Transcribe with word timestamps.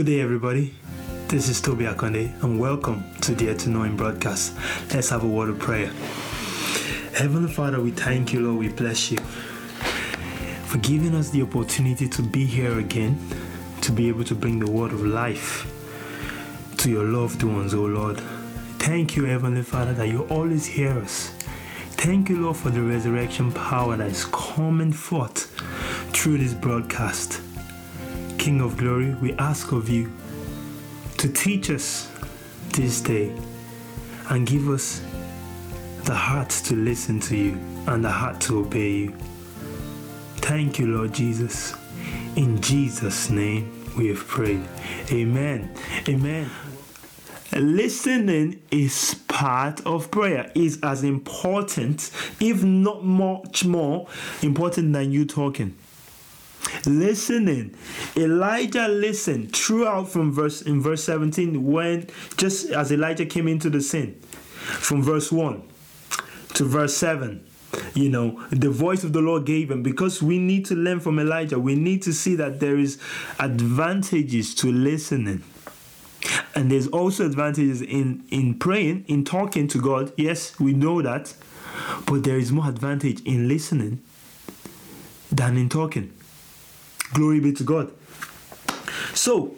Good 0.00 0.06
day, 0.06 0.20
everybody. 0.22 0.72
This 1.28 1.50
is 1.50 1.60
Toby 1.60 1.84
Akonde, 1.84 2.42
and 2.42 2.58
welcome 2.58 3.04
to 3.20 3.34
Dare 3.34 3.54
to 3.54 3.68
Know 3.68 3.82
Him 3.82 3.98
broadcast. 3.98 4.56
Let's 4.94 5.10
have 5.10 5.24
a 5.24 5.28
word 5.28 5.50
of 5.50 5.58
prayer. 5.58 5.88
Heavenly 7.12 7.52
Father, 7.52 7.82
we 7.82 7.90
thank 7.90 8.32
you, 8.32 8.40
Lord. 8.40 8.60
We 8.60 8.68
bless 8.68 9.12
you 9.12 9.18
for 9.18 10.78
giving 10.78 11.14
us 11.14 11.28
the 11.28 11.42
opportunity 11.42 12.08
to 12.08 12.22
be 12.22 12.46
here 12.46 12.78
again, 12.78 13.20
to 13.82 13.92
be 13.92 14.08
able 14.08 14.24
to 14.24 14.34
bring 14.34 14.58
the 14.58 14.70
word 14.70 14.92
of 14.92 15.04
life 15.04 15.70
to 16.78 16.90
your 16.90 17.04
loved 17.04 17.42
ones, 17.42 17.74
oh 17.74 17.84
Lord. 17.84 18.20
Thank 18.78 19.16
you, 19.16 19.26
Heavenly 19.26 19.60
Father, 19.60 19.92
that 19.92 20.08
you 20.08 20.22
always 20.30 20.64
hear 20.64 20.98
us. 20.98 21.28
Thank 21.98 22.30
you, 22.30 22.40
Lord, 22.40 22.56
for 22.56 22.70
the 22.70 22.80
resurrection 22.80 23.52
power 23.52 23.98
that 23.98 24.08
is 24.08 24.24
coming 24.24 24.94
forth 24.94 25.50
through 26.14 26.38
this 26.38 26.54
broadcast. 26.54 27.42
King 28.40 28.62
of 28.62 28.78
glory, 28.78 29.12
we 29.20 29.34
ask 29.34 29.70
of 29.72 29.90
you 29.90 30.10
to 31.18 31.30
teach 31.30 31.68
us 31.68 32.10
this 32.70 33.02
day 33.02 33.36
and 34.30 34.46
give 34.46 34.70
us 34.70 35.02
the 36.04 36.14
heart 36.14 36.48
to 36.48 36.74
listen 36.74 37.20
to 37.20 37.36
you 37.36 37.52
and 37.86 38.02
the 38.02 38.10
heart 38.10 38.40
to 38.40 38.60
obey 38.60 38.92
you. 38.92 39.14
Thank 40.36 40.78
you, 40.78 40.86
Lord 40.86 41.12
Jesus. 41.12 41.74
In 42.34 42.62
Jesus' 42.62 43.28
name 43.28 43.86
we 43.98 44.08
have 44.08 44.26
prayed. 44.26 44.66
Amen. 45.12 45.74
Amen. 46.08 46.48
Listening 47.52 48.62
is 48.70 49.16
part 49.28 49.84
of 49.84 50.10
prayer, 50.10 50.50
is 50.54 50.80
as 50.82 51.04
important, 51.04 52.10
if 52.40 52.64
not 52.64 53.04
much 53.04 53.66
more 53.66 54.08
important 54.40 54.94
than 54.94 55.12
you 55.12 55.26
talking 55.26 55.76
listening. 56.86 57.76
Elijah 58.16 58.88
listened 58.88 59.54
throughout 59.54 60.08
from 60.08 60.32
verse 60.32 60.62
in 60.62 60.80
verse 60.80 61.04
17 61.04 61.64
when 61.64 62.08
just 62.36 62.70
as 62.70 62.92
elijah 62.92 63.26
came 63.26 63.48
into 63.48 63.70
the 63.70 63.80
scene. 63.80 64.14
From 64.60 65.02
verse 65.02 65.32
1 65.32 65.62
to 66.54 66.64
verse 66.64 66.96
7 66.96 67.46
you 67.94 68.08
know 68.08 68.44
the 68.50 68.70
voice 68.70 69.04
of 69.04 69.12
the 69.12 69.20
lord 69.20 69.46
gave 69.46 69.70
him. 69.70 69.82
Because 69.82 70.22
we 70.22 70.38
need 70.38 70.66
to 70.66 70.74
learn 70.74 71.00
from 71.00 71.18
elijah 71.18 71.58
we 71.58 71.74
need 71.74 72.02
to 72.02 72.12
see 72.12 72.34
that 72.36 72.60
there 72.60 72.78
is 72.78 72.98
advantages 73.38 74.54
to 74.56 74.70
listening. 74.70 75.42
And 76.54 76.70
there's 76.70 76.88
also 76.88 77.24
advantages 77.26 77.80
in 77.80 78.24
in 78.30 78.54
praying 78.54 79.04
in 79.08 79.24
talking 79.24 79.68
to 79.68 79.80
god. 79.80 80.12
Yes 80.16 80.58
we 80.58 80.72
know 80.72 81.02
that. 81.02 81.34
But 82.06 82.24
there 82.24 82.36
is 82.36 82.52
more 82.52 82.68
advantage 82.68 83.22
in 83.22 83.48
listening 83.48 84.02
than 85.30 85.56
in 85.56 85.68
talking 85.68 86.12
Glory 87.12 87.40
be 87.40 87.52
to 87.52 87.64
God. 87.64 87.92
So, 89.14 89.56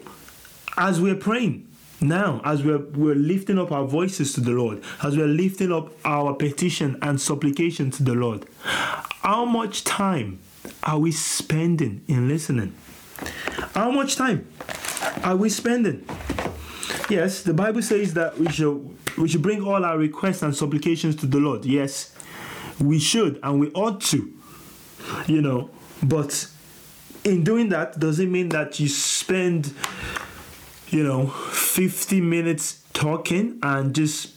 as 0.77 0.99
we're 0.99 1.15
praying 1.15 1.67
now, 2.01 2.41
as 2.43 2.63
we're, 2.63 2.79
we're 2.79 3.15
lifting 3.15 3.59
up 3.59 3.71
our 3.71 3.85
voices 3.85 4.33
to 4.33 4.41
the 4.41 4.51
Lord, 4.51 4.83
as 5.03 5.15
we're 5.15 5.27
lifting 5.27 5.71
up 5.71 5.91
our 6.03 6.33
petition 6.33 6.97
and 7.01 7.19
supplication 7.21 7.91
to 7.91 8.03
the 8.03 8.13
Lord, 8.13 8.45
how 8.63 9.45
much 9.45 9.83
time 9.83 10.39
are 10.83 10.99
we 10.99 11.11
spending 11.11 12.03
in 12.07 12.27
listening? 12.27 12.75
How 13.73 13.91
much 13.91 14.15
time 14.15 14.47
are 15.23 15.35
we 15.35 15.49
spending? 15.49 16.05
Yes, 17.09 17.43
the 17.43 17.53
Bible 17.53 17.81
says 17.81 18.13
that 18.15 18.37
we 18.39 18.49
should 18.49 18.97
we 19.17 19.27
should 19.27 19.41
bring 19.41 19.61
all 19.63 19.85
our 19.85 19.97
requests 19.97 20.41
and 20.41 20.55
supplications 20.55 21.15
to 21.17 21.25
the 21.25 21.37
Lord. 21.37 21.65
Yes, 21.65 22.15
we 22.79 22.99
should 22.99 23.39
and 23.43 23.59
we 23.59 23.69
ought 23.71 24.01
to. 24.01 24.33
You 25.27 25.41
know, 25.41 25.69
but 26.01 26.47
in 27.23 27.43
doing 27.43 27.69
that, 27.69 27.99
does 27.99 28.19
it 28.19 28.29
mean 28.29 28.49
that 28.49 28.79
you 28.79 28.87
spend, 28.87 29.73
you 30.89 31.03
know, 31.03 31.27
50 31.27 32.21
minutes 32.21 32.83
talking 32.93 33.59
and 33.63 33.95
just 33.95 34.33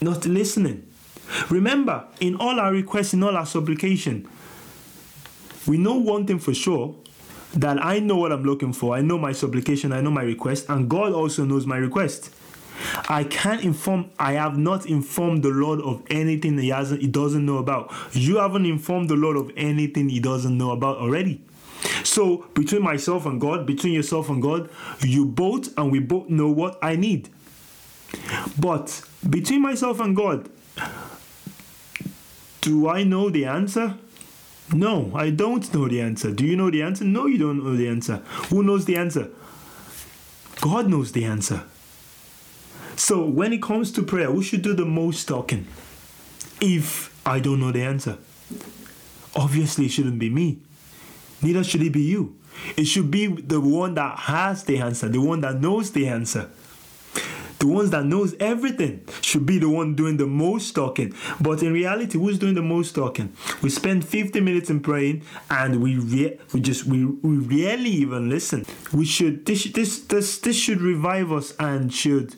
not 0.00 0.26
listening? 0.26 0.86
Remember, 1.50 2.04
in 2.20 2.36
all 2.36 2.60
our 2.60 2.72
requests, 2.72 3.14
in 3.14 3.22
all 3.22 3.36
our 3.36 3.46
supplication, 3.46 4.28
we 5.66 5.78
know 5.78 5.94
one 5.94 6.26
thing 6.26 6.38
for 6.38 6.54
sure 6.54 6.94
that 7.54 7.82
I 7.82 7.98
know 8.00 8.16
what 8.16 8.32
I'm 8.32 8.44
looking 8.44 8.72
for. 8.72 8.94
I 8.94 9.00
know 9.00 9.18
my 9.18 9.32
supplication, 9.32 9.92
I 9.92 10.00
know 10.00 10.10
my 10.10 10.22
request, 10.22 10.68
and 10.68 10.88
God 10.88 11.12
also 11.12 11.44
knows 11.44 11.66
my 11.66 11.76
request. 11.76 12.34
I 13.08 13.24
can't 13.24 13.62
inform 13.62 14.10
I 14.18 14.32
have 14.32 14.58
not 14.58 14.86
informed 14.86 15.44
the 15.44 15.50
Lord 15.50 15.80
of 15.80 16.02
anything 16.10 16.58
he 16.58 16.70
hasn't 16.70 17.00
he 17.00 17.06
doesn't 17.06 17.46
know 17.46 17.58
about. 17.58 17.92
You 18.12 18.38
haven't 18.38 18.66
informed 18.66 19.08
the 19.08 19.14
Lord 19.14 19.36
of 19.36 19.52
anything 19.56 20.08
he 20.08 20.20
doesn't 20.20 20.56
know 20.58 20.72
about 20.72 20.98
already. 20.98 21.40
So 22.04 22.46
between 22.54 22.82
myself 22.82 23.26
and 23.26 23.40
God, 23.40 23.66
between 23.66 23.94
yourself 23.94 24.28
and 24.28 24.40
God, 24.40 24.70
you 25.00 25.24
both 25.24 25.76
and 25.76 25.90
we 25.90 25.98
both 25.98 26.28
know 26.28 26.50
what 26.50 26.78
I 26.82 26.96
need. 26.96 27.28
But 28.58 29.02
between 29.28 29.62
myself 29.62 30.00
and 30.00 30.14
God, 30.14 30.48
do 32.60 32.88
I 32.88 33.02
know 33.04 33.30
the 33.30 33.46
answer? 33.46 33.96
No, 34.72 35.12
I 35.14 35.30
don't 35.30 35.72
know 35.74 35.88
the 35.88 36.00
answer. 36.00 36.30
Do 36.30 36.46
you 36.46 36.56
know 36.56 36.70
the 36.70 36.82
answer? 36.82 37.04
No, 37.04 37.26
you 37.26 37.38
don't 37.38 37.62
know 37.64 37.76
the 37.76 37.88
answer. 37.88 38.16
Who 38.48 38.62
knows 38.62 38.84
the 38.84 38.96
answer? 38.96 39.28
God 40.60 40.88
knows 40.88 41.12
the 41.12 41.24
answer. 41.24 41.64
So 42.96 43.24
when 43.24 43.52
it 43.52 43.62
comes 43.62 43.90
to 43.92 44.02
prayer, 44.02 44.30
who 44.30 44.42
should 44.42 44.62
do 44.62 44.72
the 44.72 44.86
most 44.86 45.26
talking? 45.26 45.66
If 46.60 47.12
I 47.26 47.40
don't 47.40 47.60
know 47.60 47.72
the 47.72 47.82
answer, 47.82 48.18
obviously 49.34 49.86
it 49.86 49.90
shouldn't 49.90 50.18
be 50.18 50.30
me. 50.30 50.58
Neither 51.44 51.62
should 51.62 51.82
it 51.82 51.92
be 51.92 52.00
you. 52.00 52.36
It 52.76 52.86
should 52.86 53.10
be 53.10 53.26
the 53.26 53.60
one 53.60 53.94
that 53.94 54.18
has 54.20 54.64
the 54.64 54.78
answer, 54.78 55.08
the 55.08 55.20
one 55.20 55.42
that 55.42 55.60
knows 55.60 55.92
the 55.92 56.08
answer. 56.08 56.50
The 57.58 57.66
ones 57.68 57.90
that 57.90 58.04
knows 58.04 58.34
everything 58.40 59.06
should 59.20 59.46
be 59.46 59.58
the 59.58 59.68
one 59.68 59.94
doing 59.94 60.16
the 60.16 60.26
most 60.26 60.72
talking. 60.72 61.14
But 61.40 61.62
in 61.62 61.72
reality, 61.72 62.18
who's 62.18 62.38
doing 62.38 62.54
the 62.54 62.62
most 62.62 62.94
talking? 62.94 63.32
We 63.62 63.70
spend 63.70 64.06
50 64.06 64.40
minutes 64.40 64.70
in 64.70 64.80
praying 64.80 65.22
and 65.50 65.82
we 65.82 65.96
re- 65.96 66.38
we 66.52 66.60
just 66.60 66.84
we, 66.84 67.04
we 67.04 67.36
rarely 67.36 67.90
even 67.90 68.28
listen. 68.28 68.66
We 68.92 69.04
should 69.04 69.46
this 69.46 69.64
this 69.64 70.00
this 70.00 70.38
this 70.38 70.56
should 70.56 70.80
revive 70.80 71.30
us 71.32 71.54
and 71.58 71.92
should 71.92 72.34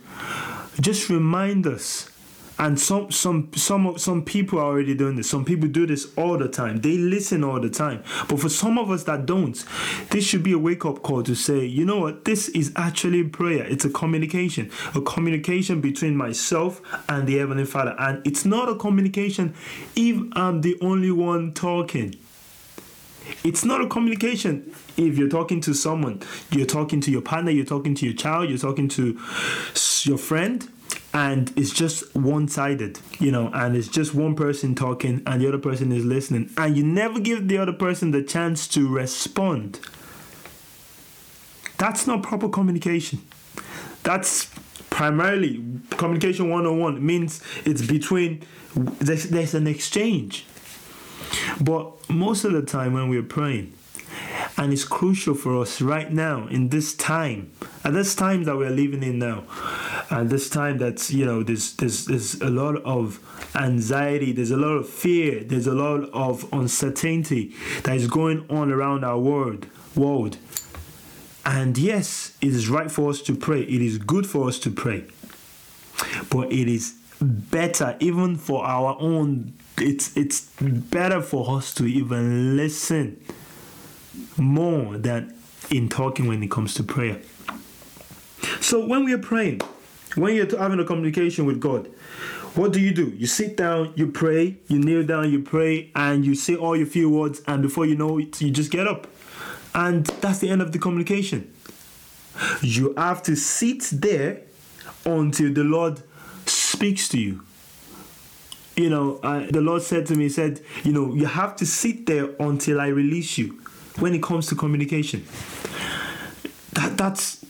just 0.81 1.09
remind 1.11 1.67
us 1.67 2.11
and 2.59 2.81
some 2.81 3.11
some 3.11 3.51
some 3.55 3.99
some 3.99 4.25
people 4.25 4.59
are 4.59 4.65
already 4.65 4.95
doing 4.95 5.17
this. 5.17 5.29
Some 5.29 5.45
people 5.45 5.69
do 5.69 5.87
this 5.87 6.13
all 6.17 6.39
the 6.39 6.49
time. 6.49 6.79
They 6.79 6.97
listen 6.97 7.45
all 7.45 7.61
the 7.61 7.69
time. 7.69 8.03
But 8.29 8.41
for 8.41 8.49
some 8.49 8.79
of 8.79 8.91
us 8.91 9.05
that 9.05 9.27
don't 9.27 9.63
this 10.11 10.25
should 10.25 10.43
be 10.43 10.53
a 10.53 10.59
wake-up 10.59 11.03
call 11.03 11.23
to 11.25 11.35
say 11.35 11.65
you 11.65 11.85
know 11.85 12.01
what? 12.01 12.25
This 12.25 12.49
is 12.51 12.73
actually 12.77 13.25
prayer. 13.25 13.65
It's 13.65 13.85
a 13.85 13.91
communication. 13.91 14.71
A 14.95 15.01
communication 15.01 15.81
between 15.81 16.17
myself 16.17 16.81
and 17.09 17.27
the 17.27 17.37
heavenly 17.39 17.67
father. 17.67 17.95
And 17.99 18.27
it's 18.27 18.45
not 18.45 18.69
a 18.69 18.75
communication 18.75 19.55
if 19.95 20.17
i'm 20.33 20.63
the 20.63 20.79
only 20.81 21.11
one 21.11 21.53
talking. 21.53 22.15
It's 23.45 23.65
not 23.65 23.81
a 23.81 23.89
communication 23.89 24.73
if 24.97 25.19
you're 25.19 25.29
talking 25.29 25.61
to 25.63 25.75
someone. 25.75 26.23
You're 26.51 26.67
talking 26.67 27.01
to 27.03 27.11
your 27.11 27.23
partner. 27.23 27.51
You're 27.51 27.65
talking 27.65 27.95
to 27.97 28.07
your 28.07 28.15
child. 28.15 28.49
You're 28.49 28.59
talking 28.59 28.89
to 28.89 29.19
your 30.05 30.19
friend 30.19 30.69
and 31.17 31.51
it's 31.57 31.71
just 31.71 32.15
one 32.15 32.47
sided, 32.47 33.01
you 33.19 33.33
know, 33.33 33.51
and 33.55 33.75
it's 33.75 33.89
just 33.89 34.15
one 34.15 34.35
person 34.35 34.75
talking 34.75 35.23
and 35.25 35.41
the 35.41 35.49
other 35.49 35.57
person 35.57 35.91
is 35.91 36.05
listening, 36.05 36.51
and 36.59 36.77
you 36.77 36.85
never 36.85 37.19
give 37.19 37.49
the 37.49 37.57
other 37.57 37.73
person 37.73 38.11
the 38.11 38.23
chance 38.23 38.69
to 38.69 38.87
respond. 38.87 39.81
That's 41.79 42.07
not 42.07 42.23
proper 42.23 42.51
communication. 42.51 43.27
That's 44.03 44.51
primarily 44.91 45.65
communication 45.93 46.51
101 46.51 47.05
means 47.05 47.41
it's 47.65 47.81
between 47.81 48.43
there's, 48.75 49.31
there's 49.31 49.55
an 49.55 49.67
exchange. 49.67 50.45
But 51.59 52.11
most 52.11 52.45
of 52.45 52.53
the 52.53 52.61
time 52.61 52.93
when 52.93 53.09
we're 53.09 53.23
praying, 53.23 53.73
and 54.59 54.73
it's 54.73 54.85
crucial 54.85 55.35
for 55.35 55.61
us 55.61 55.81
right 55.81 56.11
now 56.11 56.47
in 56.49 56.71
this 56.71 56.95
time, 56.95 57.53
at 57.85 57.93
this 57.93 58.15
time 58.15 58.45
that 58.45 58.57
we're 58.57 58.71
living 58.71 59.03
in 59.03 59.19
now, 59.19 59.45
and 60.11 60.31
this 60.31 60.49
time 60.49 60.79
that's 60.79 61.11
you 61.11 61.25
know 61.27 61.43
there's 61.43 61.75
there's 61.75 62.07
there's 62.07 62.41
a 62.41 62.49
lot 62.49 62.77
of 62.85 63.21
anxiety 63.55 64.33
there's 64.33 64.51
a 64.51 64.57
lot 64.57 64.73
of 64.77 64.89
fear 64.89 65.43
there's 65.45 65.67
a 65.67 65.75
lot 65.75 66.09
of 66.13 66.47
uncertainty 66.53 67.55
that 67.85 67.97
is 67.97 68.07
going 68.07 68.45
on 68.51 68.71
around 68.71 69.05
our 69.05 69.19
world 69.19 69.67
world. 69.95 70.39
And 71.45 71.77
yes 71.79 72.37
it 72.41 72.49
is 72.49 72.69
right 72.69 72.91
for 72.91 73.11
us 73.11 73.23
to 73.23 73.35
pray. 73.35 73.63
It 73.63 73.83
is 73.83 73.99
good 73.99 74.27
for 74.27 74.49
us 74.49 74.59
to 74.61 74.71
pray. 74.71 75.05
But 76.31 76.53
it 76.53 76.69
is 76.69 76.95
better 77.21 77.97
even 78.01 78.37
for 78.37 78.65
our 78.65 78.97
own 79.01 79.55
it's 79.79 80.17
it's 80.17 80.51
better 80.61 81.23
for 81.23 81.57
us 81.57 81.73
to 81.75 81.87
even 81.87 82.57
listen 82.57 83.19
more 84.37 84.97
than 84.99 85.35
in 85.71 85.89
talking 85.89 86.27
when 86.27 86.43
it 86.43 86.51
comes 86.51 86.75
to 86.75 86.83
prayer 86.83 87.21
so 88.61 88.87
when 88.87 89.05
we 89.05 89.13
are 89.13 89.19
praying 89.19 89.61
when 90.17 90.35
you're 90.35 90.59
having 90.59 90.81
a 90.81 90.85
communication 90.85 91.45
with 91.45 91.61
God, 91.61 91.89
what 92.55 92.73
do 92.73 92.81
you 92.81 92.93
do? 92.93 93.09
You 93.11 93.27
sit 93.27 93.57
down, 93.57 93.93
you 93.97 94.11
pray, 94.11 94.57
you 94.67 94.79
kneel 94.79 95.05
down, 95.05 95.31
you 95.31 95.43
pray, 95.43 95.91
and 95.95 96.25
you 96.25 96.35
say 96.35 96.57
all 96.57 96.75
your 96.75 96.87
few 96.87 97.11
words, 97.11 97.43
and 97.47 97.63
before 97.63 97.85
you 97.85 97.97
know 97.97 98.19
it, 98.19 98.41
you 98.41 98.51
just 98.51 98.71
get 98.71 98.89
up. 98.89 99.07
And 99.75 100.07
that's 100.07 100.39
the 100.39 100.49
end 100.49 100.63
of 100.63 100.73
the 100.73 100.79
communication. 100.79 101.53
You 102.63 102.95
have 102.97 103.23
to 103.25 103.37
sit 103.37 103.89
there 103.93 104.41
until 105.05 105.53
the 105.53 105.65
Lord 105.65 106.03
speaks 106.47 107.09
to 107.11 107.21
you. 107.21 107.43
You 108.75 108.91
know, 108.91 109.21
uh, 109.23 109.47
the 109.51 109.61
Lord 109.61 109.83
said 109.83 110.07
to 110.07 110.15
me, 110.15 110.29
said, 110.31 110.61
you 110.83 110.93
know, 110.93 111.15
you 111.15 111.27
have 111.27 111.57
to 111.57 111.67
sit 111.67 112.07
there 112.07 112.31
until 112.41 112.81
I 112.81 112.89
release 112.89 113.37
you 113.37 113.61
when 113.99 114.15
it 114.15 114.23
comes 114.23 114.47
to 114.49 114.55
communication. 114.55 115.27
That 116.73 116.97
that's 116.97 117.45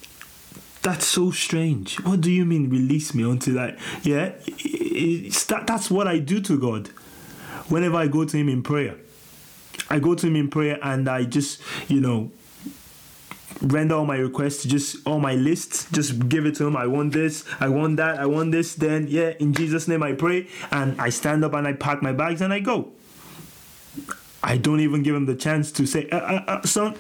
that's 0.83 1.07
so 1.07 1.31
strange. 1.33 1.97
What 2.05 2.21
do 2.21 2.31
you 2.31 2.45
mean 2.45 2.71
release 2.71 3.15
me 3.15 3.25
until 3.25 3.59
I 3.59 3.77
yeah? 4.03 4.33
It's 4.47 5.45
that, 5.47 5.67
that's 5.67 5.91
what 5.91 6.07
I 6.07 6.19
do 6.19 6.41
to 6.43 6.59
God. 6.59 6.89
Whenever 7.69 7.97
I 7.97 8.07
go 8.07 8.25
to 8.25 8.37
him 8.37 8.49
in 8.49 8.63
prayer. 8.63 8.97
I 9.91 9.99
go 9.99 10.15
to 10.15 10.27
him 10.27 10.37
in 10.37 10.49
prayer 10.49 10.79
and 10.83 11.09
I 11.09 11.25
just, 11.25 11.61
you 11.89 12.01
know, 12.01 12.31
render 13.63 13.95
all 13.95 14.07
my 14.07 14.17
requests, 14.17 14.65
just 14.65 15.07
all 15.07 15.21
my 15.21 15.35
lists, 15.35 15.87
just 15.91 16.29
give 16.29 16.47
it 16.47 16.55
to 16.57 16.67
him. 16.67 16.77
I 16.77 16.87
want 16.87 17.13
this, 17.13 17.45
I 17.61 17.69
want 17.69 17.97
that, 17.99 18.19
I 18.19 18.27
want 18.27 18.53
this. 18.53 18.75
Then, 18.75 19.07
yeah, 19.09 19.33
in 19.39 19.53
Jesus' 19.53 19.89
name 19.89 20.03
I 20.03 20.13
pray 20.13 20.49
and 20.71 21.01
I 21.01 21.11
stand 21.11 21.45
up 21.45 21.55
and 21.55 21.67
I 21.67 21.73
pack 21.73 22.03
my 22.03 22.13
bags 22.13 22.41
and 22.41 22.53
I 22.53 22.61
go. 22.61 22.93
I 24.43 24.59
don't 24.59 24.81
even 24.81 25.03
give 25.03 25.15
him 25.15 25.27
the 25.27 25.35
chance 25.35 25.73
to 25.73 25.87
say, 25.87 26.09
uh, 26.11 26.17
uh, 26.19 26.45
uh, 26.47 26.67
son, 26.67 26.97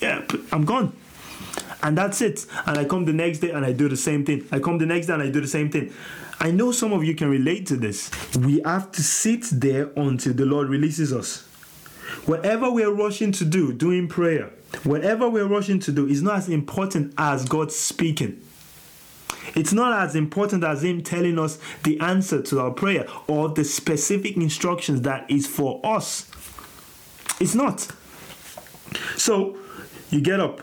yeah, 0.00 0.24
I'm 0.52 0.64
gone. 0.64 0.96
And 1.82 1.96
that's 1.96 2.20
it. 2.20 2.46
And 2.66 2.78
I 2.78 2.84
come 2.84 3.04
the 3.04 3.12
next 3.12 3.38
day 3.38 3.50
and 3.50 3.64
I 3.64 3.72
do 3.72 3.88
the 3.88 3.96
same 3.96 4.24
thing. 4.24 4.46
I 4.52 4.58
come 4.58 4.78
the 4.78 4.86
next 4.86 5.06
day 5.06 5.14
and 5.14 5.22
I 5.22 5.30
do 5.30 5.40
the 5.40 5.48
same 5.48 5.70
thing. 5.70 5.92
I 6.38 6.50
know 6.50 6.72
some 6.72 6.92
of 6.92 7.04
you 7.04 7.14
can 7.14 7.28
relate 7.28 7.66
to 7.66 7.76
this. 7.76 8.10
We 8.36 8.62
have 8.64 8.92
to 8.92 9.02
sit 9.02 9.44
there 9.52 9.90
until 9.96 10.32
the 10.32 10.46
Lord 10.46 10.68
releases 10.68 11.12
us. 11.12 11.46
Whatever 12.26 12.70
we're 12.70 12.92
rushing 12.92 13.32
to 13.32 13.44
do, 13.44 13.72
doing 13.72 14.08
prayer, 14.08 14.50
whatever 14.84 15.28
we're 15.28 15.46
rushing 15.46 15.78
to 15.80 15.92
do 15.92 16.06
is 16.06 16.22
not 16.22 16.38
as 16.38 16.48
important 16.48 17.14
as 17.16 17.48
God 17.48 17.72
speaking. 17.72 18.40
It's 19.54 19.72
not 19.72 20.00
as 20.00 20.14
important 20.14 20.64
as 20.64 20.84
Him 20.84 21.02
telling 21.02 21.38
us 21.38 21.58
the 21.82 21.98
answer 22.00 22.42
to 22.42 22.60
our 22.60 22.70
prayer 22.70 23.06
or 23.26 23.48
the 23.48 23.64
specific 23.64 24.36
instructions 24.36 25.02
that 25.02 25.30
is 25.30 25.46
for 25.46 25.80
us. 25.84 26.30
It's 27.40 27.54
not. 27.54 27.88
So 29.16 29.56
you 30.10 30.20
get 30.20 30.40
up, 30.40 30.60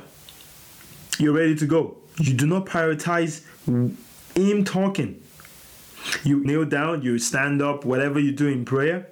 you're 1.18 1.34
ready 1.34 1.56
to 1.56 1.66
go. 1.66 1.98
You 2.20 2.34
do 2.34 2.46
not 2.46 2.66
prioritize 2.66 3.44
Him 3.66 4.64
talking. 4.64 5.22
You 6.24 6.44
kneel 6.44 6.66
down, 6.66 7.02
you 7.02 7.20
stand 7.20 7.62
up, 7.62 7.84
whatever 7.84 8.20
you 8.20 8.32
do 8.32 8.48
in 8.48 8.64
prayer, 8.64 9.08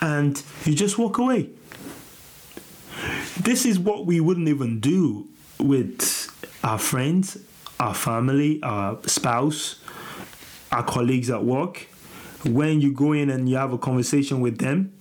and 0.00 0.42
you 0.64 0.74
just 0.74 0.98
walk 0.98 1.18
away. 1.18 1.50
This 3.40 3.64
is 3.64 3.78
what 3.78 4.04
we 4.06 4.20
wouldn't 4.20 4.48
even 4.48 4.80
do 4.80 5.28
with 5.58 6.28
our 6.62 6.78
friends, 6.78 7.38
our 7.80 7.94
family, 7.94 8.62
our 8.62 8.98
spouse, 9.06 9.80
our 10.70 10.82
colleagues 10.82 11.30
at 11.30 11.44
work. 11.44 11.86
When 12.44 12.80
you 12.80 12.92
go 12.92 13.12
in 13.12 13.30
and 13.30 13.48
you 13.48 13.56
have 13.56 13.72
a 13.72 13.78
conversation 13.78 14.40
with 14.40 14.58
them, 14.58 14.92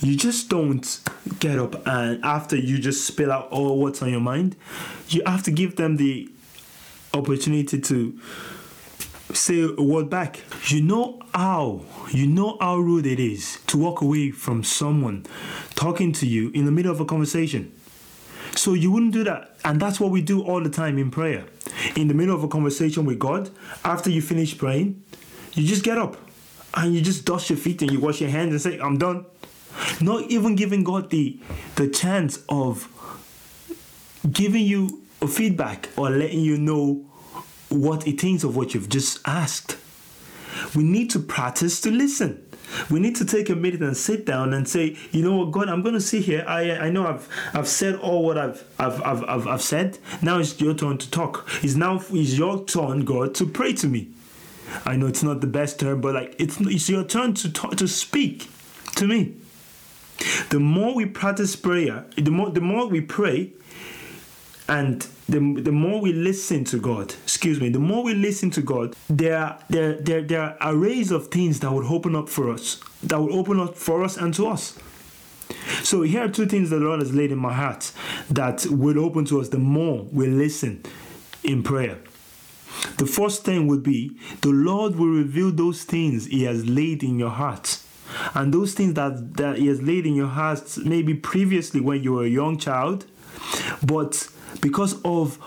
you 0.00 0.16
just 0.16 0.48
don't 0.48 1.00
get 1.38 1.58
up 1.58 1.86
and 1.86 2.24
after 2.24 2.56
you 2.56 2.78
just 2.78 3.06
spill 3.06 3.30
out 3.30 3.48
all 3.50 3.78
what's 3.78 4.02
on 4.02 4.10
your 4.10 4.20
mind, 4.20 4.56
you 5.08 5.22
have 5.26 5.42
to 5.44 5.50
give 5.50 5.76
them 5.76 5.96
the 5.96 6.28
opportunity 7.14 7.80
to 7.80 8.18
say 9.34 9.62
a 9.62 9.82
word 9.82 10.10
back. 10.10 10.40
You 10.68 10.82
know 10.82 11.20
how, 11.34 11.82
you 12.10 12.26
know 12.26 12.56
how 12.60 12.78
rude 12.78 13.06
it 13.06 13.20
is 13.20 13.58
to 13.68 13.78
walk 13.78 14.00
away 14.00 14.30
from 14.30 14.64
someone 14.64 15.26
talking 15.74 16.12
to 16.12 16.26
you 16.26 16.50
in 16.50 16.64
the 16.64 16.72
middle 16.72 16.90
of 16.90 17.00
a 17.00 17.04
conversation. 17.04 17.72
So 18.56 18.74
you 18.74 18.90
wouldn't 18.90 19.12
do 19.12 19.24
that. 19.24 19.56
And 19.64 19.80
that's 19.80 20.00
what 20.00 20.10
we 20.10 20.22
do 20.22 20.42
all 20.42 20.62
the 20.62 20.70
time 20.70 20.98
in 20.98 21.10
prayer. 21.10 21.44
In 21.96 22.08
the 22.08 22.14
middle 22.14 22.34
of 22.34 22.42
a 22.42 22.48
conversation 22.48 23.04
with 23.04 23.18
God, 23.18 23.50
after 23.84 24.10
you 24.10 24.20
finish 24.20 24.56
praying, 24.56 25.02
you 25.52 25.66
just 25.66 25.84
get 25.84 25.98
up 25.98 26.16
and 26.74 26.94
you 26.94 27.00
just 27.00 27.24
dust 27.24 27.50
your 27.50 27.58
feet 27.58 27.82
and 27.82 27.90
you 27.90 28.00
wash 28.00 28.20
your 28.20 28.30
hands 28.30 28.52
and 28.52 28.60
say, 28.60 28.78
I'm 28.80 28.98
done. 28.98 29.24
Not 30.00 30.30
even 30.30 30.56
giving 30.56 30.84
God 30.84 31.10
the 31.10 31.38
the 31.76 31.88
chance 31.88 32.42
of 32.48 32.88
giving 34.30 34.64
you 34.64 35.02
a 35.22 35.28
feedback 35.28 35.88
or 35.96 36.10
letting 36.10 36.40
you 36.40 36.58
know 36.58 37.04
what 37.68 38.02
he 38.04 38.12
thinks 38.12 38.44
of 38.44 38.56
what 38.56 38.74
you've 38.74 38.88
just 38.88 39.20
asked. 39.26 39.76
We 40.74 40.82
need 40.82 41.10
to 41.10 41.18
practice 41.18 41.80
to 41.82 41.90
listen. 41.90 42.46
We 42.88 43.00
need 43.00 43.16
to 43.16 43.24
take 43.24 43.48
a 43.50 43.56
minute 43.56 43.82
and 43.82 43.96
sit 43.96 44.24
down 44.26 44.54
and 44.54 44.68
say, 44.68 44.96
you 45.10 45.22
know 45.22 45.36
what, 45.36 45.50
God, 45.50 45.68
I'm 45.68 45.82
going 45.82 45.94
to 45.94 46.00
sit 46.00 46.24
here. 46.24 46.44
I 46.46 46.86
I 46.86 46.90
know 46.90 47.06
I've 47.06 47.28
I've 47.52 47.68
said 47.68 47.96
all 47.96 48.24
what 48.24 48.38
I've 48.38 48.64
I've 48.78 49.02
I've, 49.02 49.24
I've, 49.24 49.46
I've 49.46 49.62
said. 49.62 49.98
Now 50.22 50.38
it's 50.38 50.60
your 50.60 50.74
turn 50.74 50.98
to 50.98 51.10
talk. 51.10 51.48
It's 51.62 51.74
now 51.74 51.96
it's 52.10 52.38
your 52.38 52.64
turn, 52.64 53.04
God, 53.04 53.34
to 53.36 53.46
pray 53.46 53.72
to 53.74 53.88
me. 53.88 54.08
I 54.84 54.96
know 54.96 55.06
it's 55.06 55.22
not 55.22 55.40
the 55.40 55.48
best 55.48 55.80
term, 55.80 56.00
but 56.00 56.14
like 56.14 56.36
it's 56.38 56.60
it's 56.60 56.88
your 56.88 57.04
turn 57.04 57.34
to 57.34 57.52
talk 57.52 57.76
to 57.76 57.88
speak 57.88 58.48
to 58.96 59.06
me. 59.06 59.34
The 60.50 60.60
more 60.60 60.94
we 60.94 61.06
practice 61.06 61.56
prayer, 61.56 62.04
the 62.16 62.30
more 62.30 62.50
the 62.50 62.60
more 62.60 62.86
we 62.86 63.00
pray, 63.00 63.52
and 64.68 65.06
the, 65.28 65.40
the 65.60 65.72
more 65.72 66.00
we 66.00 66.12
listen 66.12 66.64
to 66.66 66.78
God, 66.78 67.14
excuse 67.24 67.60
me, 67.60 67.70
the 67.70 67.80
more 67.80 68.04
we 68.04 68.14
listen 68.14 68.50
to 68.52 68.62
God, 68.62 68.94
there 69.08 69.36
are, 69.36 69.58
there, 69.68 69.94
there, 69.94 70.22
there 70.22 70.42
are 70.42 70.56
arrays 70.60 71.10
of 71.10 71.28
things 71.28 71.58
that 71.60 71.72
would 71.72 71.86
open 71.86 72.14
up 72.14 72.28
for 72.28 72.50
us, 72.50 72.80
that 73.02 73.20
would 73.20 73.32
open 73.32 73.58
up 73.58 73.74
for 73.74 74.04
us 74.04 74.16
and 74.16 74.32
to 74.34 74.46
us. 74.46 74.78
So 75.82 76.02
here 76.02 76.24
are 76.24 76.28
two 76.28 76.46
things 76.46 76.70
the 76.70 76.76
Lord 76.76 77.00
has 77.00 77.12
laid 77.12 77.32
in 77.32 77.38
my 77.38 77.52
heart 77.52 77.90
that 78.30 78.64
will 78.66 79.04
open 79.04 79.24
to 79.26 79.40
us 79.40 79.48
the 79.48 79.58
more 79.58 80.04
we 80.12 80.28
listen 80.28 80.84
in 81.42 81.64
prayer. 81.64 81.98
The 82.98 83.06
first 83.06 83.44
thing 83.44 83.66
would 83.66 83.82
be 83.82 84.16
the 84.42 84.50
Lord 84.50 84.94
will 84.94 85.08
reveal 85.08 85.50
those 85.50 85.82
things 85.82 86.26
He 86.26 86.44
has 86.44 86.68
laid 86.68 87.02
in 87.02 87.18
your 87.18 87.30
heart. 87.30 87.79
And 88.34 88.52
those 88.52 88.74
things 88.74 88.94
that, 88.94 89.34
that 89.36 89.58
He 89.58 89.66
has 89.68 89.82
laid 89.82 90.06
in 90.06 90.14
your 90.14 90.28
heart, 90.28 90.78
maybe 90.84 91.14
previously 91.14 91.80
when 91.80 92.02
you 92.02 92.14
were 92.14 92.24
a 92.24 92.28
young 92.28 92.58
child, 92.58 93.06
but 93.82 94.28
because 94.60 95.00
of 95.04 95.38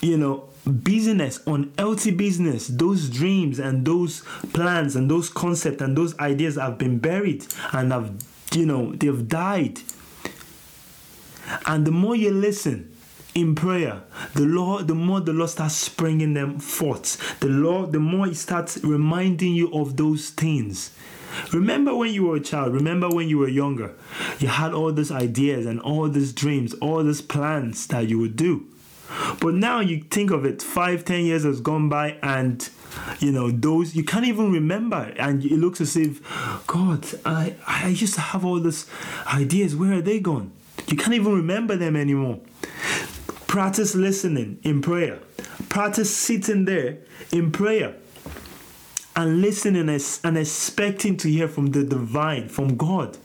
you 0.00 0.16
know 0.16 0.48
business 0.82 1.40
on 1.46 1.72
unhealthy 1.78 2.10
business 2.10 2.68
those 2.68 3.08
dreams 3.08 3.58
and 3.58 3.86
those 3.86 4.22
plans 4.52 4.94
and 4.94 5.10
those 5.10 5.28
concepts 5.28 5.80
and 5.80 5.96
those 5.96 6.18
ideas 6.18 6.56
have 6.56 6.78
been 6.78 6.98
buried 6.98 7.46
and 7.72 7.92
have 7.92 8.12
you 8.52 8.66
know 8.66 8.92
they've 8.92 9.28
died. 9.28 9.80
And 11.66 11.86
the 11.86 11.90
more 11.90 12.14
you 12.14 12.30
listen 12.30 12.94
in 13.34 13.54
prayer 13.54 14.02
the 14.34 14.42
lord 14.42 14.88
the 14.88 14.94
more 14.94 15.20
the 15.20 15.32
lord 15.32 15.50
starts 15.50 15.76
springing 15.76 16.34
them 16.34 16.58
forth. 16.58 17.40
The 17.40 17.48
lord 17.48 17.92
the 17.92 18.00
more 18.00 18.26
he 18.26 18.34
starts 18.34 18.78
reminding 18.82 19.54
you 19.54 19.72
of 19.72 19.96
those 19.96 20.30
things 20.30 20.90
Remember 21.52 21.94
when 21.94 22.12
you 22.12 22.24
were 22.26 22.36
a 22.36 22.40
child, 22.40 22.74
remember 22.74 23.08
when 23.08 23.28
you 23.28 23.38
were 23.38 23.48
younger. 23.48 23.94
You 24.38 24.48
had 24.48 24.72
all 24.72 24.92
these 24.92 25.10
ideas 25.10 25.66
and 25.66 25.80
all 25.80 26.08
these 26.08 26.32
dreams, 26.32 26.74
all 26.74 27.02
these 27.02 27.20
plans 27.20 27.86
that 27.88 28.08
you 28.08 28.18
would 28.18 28.36
do. 28.36 28.66
But 29.40 29.54
now 29.54 29.80
you 29.80 30.02
think 30.02 30.30
of 30.30 30.44
it, 30.44 30.62
five, 30.62 31.04
ten 31.04 31.24
years 31.24 31.44
has 31.44 31.60
gone 31.60 31.88
by, 31.88 32.16
and 32.22 32.68
you 33.18 33.32
know 33.32 33.50
those 33.50 33.94
you 33.94 34.04
can't 34.04 34.26
even 34.26 34.52
remember, 34.52 35.12
and 35.18 35.44
it 35.44 35.56
looks 35.56 35.80
as 35.80 35.96
if, 35.96 36.20
God, 36.66 37.06
I 37.24 37.54
I 37.66 37.88
used 37.88 38.14
to 38.14 38.20
have 38.20 38.44
all 38.44 38.60
these 38.60 38.86
ideas. 39.26 39.74
Where 39.74 39.94
are 39.94 40.02
they 40.02 40.20
gone? 40.20 40.52
You 40.86 40.96
can't 40.96 41.14
even 41.14 41.34
remember 41.34 41.76
them 41.76 41.96
anymore. 41.96 42.40
Practice 43.46 43.94
listening 43.96 44.58
in 44.62 44.80
prayer. 44.80 45.18
Practice 45.68 46.14
sitting 46.14 46.64
there 46.64 46.98
in 47.32 47.50
prayer 47.50 47.96
and 49.20 49.42
listening 49.42 49.88
and 50.24 50.38
expecting 50.38 51.14
to 51.14 51.28
hear 51.28 51.46
from 51.46 51.66
the 51.66 51.84
divine, 51.84 52.48
from 52.48 52.78
God. 52.78 53.18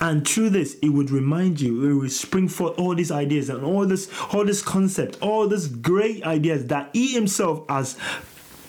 And 0.00 0.26
through 0.26 0.50
this, 0.50 0.76
it 0.80 0.90
would 0.90 1.10
remind 1.10 1.60
you, 1.60 1.90
it 1.90 1.94
would 1.94 2.12
spring 2.12 2.48
forth 2.48 2.78
all 2.78 2.94
these 2.94 3.10
ideas 3.10 3.48
and 3.48 3.64
all 3.64 3.84
this, 3.84 4.08
all 4.32 4.44
this 4.44 4.62
concept, 4.62 5.18
all 5.20 5.48
these 5.48 5.66
great 5.66 6.22
ideas 6.24 6.66
that 6.66 6.90
He 6.92 7.14
Himself 7.14 7.68
has 7.68 7.98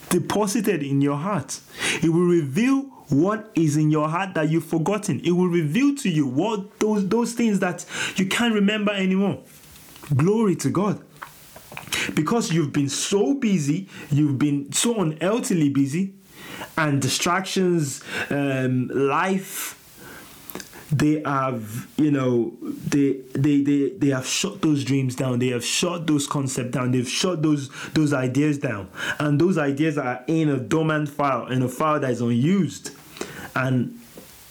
deposited 0.10 0.82
in 0.82 1.02
your 1.02 1.18
heart. 1.18 1.60
It 2.02 2.10
will 2.10 2.26
reveal 2.26 2.82
what 3.10 3.52
is 3.54 3.78
in 3.78 3.92
your 3.92 4.10
heart 4.10 4.34
that 4.34 4.50
you've 4.50 4.66
forgotten. 4.66 5.20
It 5.20 5.32
will 5.32 5.48
reveal 5.48 5.96
to 5.98 6.10
you 6.10 6.26
what 6.26 6.80
those 6.80 7.08
those 7.08 7.34
things 7.34 7.60
that 7.60 7.86
you 8.16 8.26
can't 8.26 8.56
remember 8.56 8.92
anymore. 8.92 9.40
Glory 10.16 10.56
to 10.58 10.70
God 10.70 11.00
because 12.16 12.52
you've 12.52 12.74
been 12.74 12.90
so 12.90 13.34
busy, 13.34 13.88
you've 14.12 14.40
been 14.40 14.72
so 14.72 15.00
unhealthily 15.00 15.70
busy, 15.70 16.14
and 16.78 17.02
distractions, 17.02 18.04
um, 18.30 18.88
life, 18.88 19.80
they 20.92 21.22
have 21.26 21.88
you 21.98 22.12
know 22.12 22.54
they 22.62 23.14
they 23.34 23.62
they 23.62 23.90
they 23.98 24.10
have 24.10 24.28
shut 24.28 24.62
those 24.62 24.84
dreams 24.84 25.16
down 25.16 25.40
they 25.40 25.48
have 25.48 25.66
shut 25.66 26.06
those 26.06 26.28
concepts 26.28 26.70
down 26.70 26.92
they've 26.92 27.10
shut 27.10 27.42
those 27.42 27.72
those 27.94 28.14
ideas 28.14 28.60
down 28.60 28.88
and 29.18 29.42
those 29.42 29.58
ideas 29.58 29.98
are 29.98 30.24
in 30.28 30.50
a 30.50 30.58
dormant 30.58 31.10
file 31.10 31.48
in 31.48 31.64
a 31.64 31.68
file 31.68 32.00
that 32.00 32.12
is 32.12 32.22
unused 32.22 32.92
and 33.56 34.00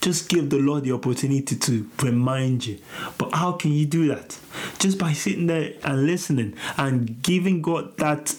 Just 0.03 0.29
give 0.29 0.51
the 0.51 0.59
Lord 0.59 0.83
the 0.83 0.91
opportunity 0.91 1.55
to 1.55 1.89
remind 2.03 2.67
you. 2.67 2.79
But 3.19 3.37
how 3.37 3.53
can 3.53 3.71
you 3.71 3.87
do 3.87 4.09
that? 4.09 4.37
Just 4.81 4.99
by 4.99 5.13
sitting 5.13 5.47
there 5.47 5.75
and 5.85 6.07
listening 6.07 6.57
and 6.77 7.23
giving 7.23 7.63
God 7.63 7.97
that 7.99 8.35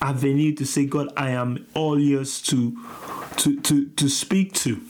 avenue 0.00 0.54
to 0.54 0.64
say, 0.64 0.86
God, 0.86 1.12
I 1.14 1.32
am 1.32 1.66
all 1.74 2.00
yours 2.00 2.40
to 2.42 2.74
to 3.38 3.60
to 3.60 3.86
to 3.86 4.08
speak 4.08 4.52
to. 4.54 4.80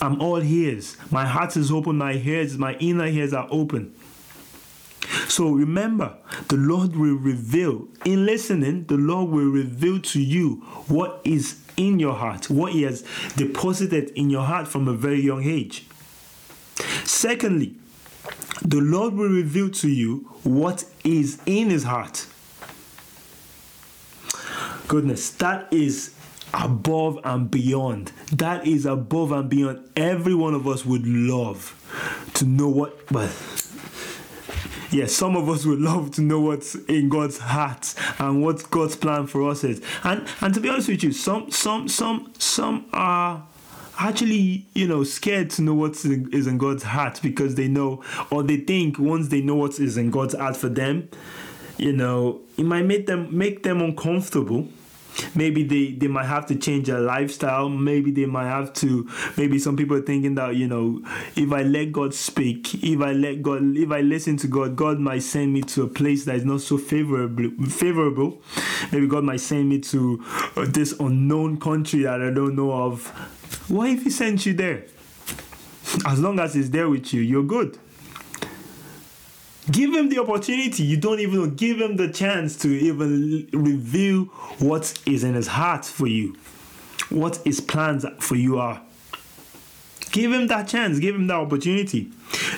I'm 0.00 0.20
all 0.20 0.42
ears. 0.42 0.96
My 1.10 1.26
heart 1.26 1.56
is 1.56 1.70
open, 1.70 1.98
my 1.98 2.12
ears, 2.14 2.56
my 2.56 2.74
inner 2.74 3.06
ears 3.06 3.32
are 3.32 3.48
open. 3.50 3.94
So 5.28 5.50
remember, 5.50 6.16
the 6.48 6.56
Lord 6.56 6.96
will 6.96 7.16
reveal, 7.16 7.88
in 8.04 8.24
listening, 8.24 8.84
the 8.86 8.96
Lord 8.96 9.30
will 9.30 9.50
reveal 9.50 10.00
to 10.00 10.20
you 10.20 10.56
what 10.86 11.20
is 11.24 11.60
in 11.76 11.98
your 11.98 12.14
heart, 12.14 12.48
what 12.48 12.72
He 12.72 12.82
has 12.82 13.04
deposited 13.36 14.10
in 14.10 14.30
your 14.30 14.44
heart 14.44 14.68
from 14.68 14.88
a 14.88 14.94
very 14.94 15.20
young 15.20 15.42
age. 15.44 15.86
Secondly, 17.04 17.74
the 18.62 18.80
Lord 18.80 19.14
will 19.14 19.28
reveal 19.28 19.70
to 19.70 19.88
you 19.88 20.18
what 20.44 20.84
is 21.04 21.40
in 21.46 21.70
His 21.70 21.84
heart. 21.84 22.26
Goodness, 24.88 25.30
that 25.30 25.72
is 25.72 26.14
above 26.54 27.18
and 27.24 27.50
beyond. 27.50 28.12
That 28.32 28.66
is 28.66 28.86
above 28.86 29.32
and 29.32 29.48
beyond. 29.48 29.88
Every 29.96 30.34
one 30.34 30.54
of 30.54 30.66
us 30.66 30.84
would 30.84 31.06
love 31.06 31.78
to 32.34 32.44
know 32.44 32.68
what, 32.68 33.06
but 33.08 33.30
yeah, 34.90 35.06
some 35.06 35.36
of 35.36 35.48
us 35.48 35.64
would 35.64 35.80
love 35.80 36.10
to 36.12 36.22
know 36.22 36.40
what's 36.40 36.74
in 36.74 37.08
God's 37.08 37.38
heart 37.38 37.94
and 38.18 38.42
what 38.42 38.70
God's 38.70 38.94
plan 38.94 39.26
for 39.26 39.48
us 39.48 39.64
is. 39.64 39.80
And 40.04 40.26
and 40.40 40.52
to 40.54 40.60
be 40.60 40.68
honest 40.68 40.88
with 40.88 41.02
you, 41.02 41.12
some 41.12 41.50
some 41.50 41.88
some 41.88 42.32
some 42.38 42.86
are 42.92 43.42
actually 43.98 44.66
you 44.74 44.86
know 44.88 45.04
scared 45.04 45.50
to 45.50 45.62
know 45.62 45.74
what 45.74 45.92
is 46.04 46.46
in 46.46 46.58
God's 46.58 46.82
heart 46.82 47.20
because 47.22 47.54
they 47.54 47.68
know 47.68 48.02
or 48.30 48.42
they 48.42 48.58
think 48.58 48.98
once 48.98 49.28
they 49.28 49.40
know 49.40 49.54
what 49.54 49.78
is 49.80 49.96
in 49.96 50.10
God's 50.10 50.34
heart 50.34 50.56
for 50.56 50.68
them, 50.68 51.08
you 51.78 51.92
know, 51.92 52.40
it 52.58 52.64
might 52.64 52.84
make 52.84 53.06
them 53.06 53.36
make 53.36 53.62
them 53.62 53.80
uncomfortable 53.80 54.68
maybe 55.34 55.62
they 55.62 55.92
they 55.92 56.08
might 56.08 56.26
have 56.26 56.46
to 56.46 56.56
change 56.56 56.86
their 56.86 57.00
lifestyle. 57.00 57.68
Maybe 57.68 58.10
they 58.10 58.26
might 58.26 58.48
have 58.48 58.72
to 58.74 59.08
maybe 59.36 59.58
some 59.58 59.76
people 59.76 59.96
are 59.96 60.02
thinking 60.02 60.34
that 60.36 60.56
you 60.56 60.68
know 60.68 61.02
if 61.36 61.52
i 61.52 61.62
let 61.62 61.92
god 61.92 62.14
speak 62.14 62.82
if 62.82 63.00
i 63.00 63.12
let 63.12 63.42
god 63.42 63.76
if 63.76 63.90
i 63.90 64.00
listen 64.00 64.36
to 64.38 64.46
god 64.46 64.76
god 64.76 64.98
might 64.98 65.22
send 65.22 65.52
me 65.52 65.62
to 65.62 65.82
a 65.82 65.88
place 65.88 66.24
that 66.24 66.36
is 66.36 66.44
not 66.44 66.60
so 66.60 66.78
favorable 66.78 67.50
favorable. 67.66 68.40
Maybe 68.90 69.06
god 69.06 69.24
might 69.24 69.40
send 69.40 69.68
me 69.68 69.80
to 69.80 70.22
uh, 70.56 70.66
this 70.68 70.92
unknown 70.98 71.58
country 71.60 72.02
that 72.02 72.20
i 72.22 72.30
don't 72.30 72.56
know 72.56 72.72
of. 72.72 73.06
What 73.68 73.88
if 73.90 74.02
he 74.04 74.10
sends 74.10 74.46
you 74.46 74.54
there? 74.54 74.84
As 76.06 76.20
long 76.20 76.38
as 76.40 76.54
he's 76.54 76.70
there 76.70 76.88
with 76.88 77.12
you 77.12 77.20
you're 77.20 77.42
good 77.42 77.78
Give 79.70 79.94
him 79.94 80.08
the 80.08 80.18
opportunity. 80.18 80.82
You 80.82 80.96
don't 80.96 81.20
even 81.20 81.54
give 81.54 81.80
him 81.80 81.96
the 81.96 82.08
chance 82.08 82.56
to 82.58 82.68
even 82.68 83.48
reveal 83.52 84.24
what 84.58 85.00
is 85.06 85.22
in 85.22 85.34
his 85.34 85.46
heart 85.46 85.84
for 85.84 86.08
you, 86.08 86.36
what 87.10 87.36
his 87.44 87.60
plans 87.60 88.04
for 88.18 88.34
you 88.34 88.58
are. 88.58 88.82
Give 90.10 90.32
him 90.32 90.48
that 90.48 90.68
chance, 90.68 90.98
give 90.98 91.14
him 91.14 91.26
that 91.28 91.36
opportunity. 91.36 92.10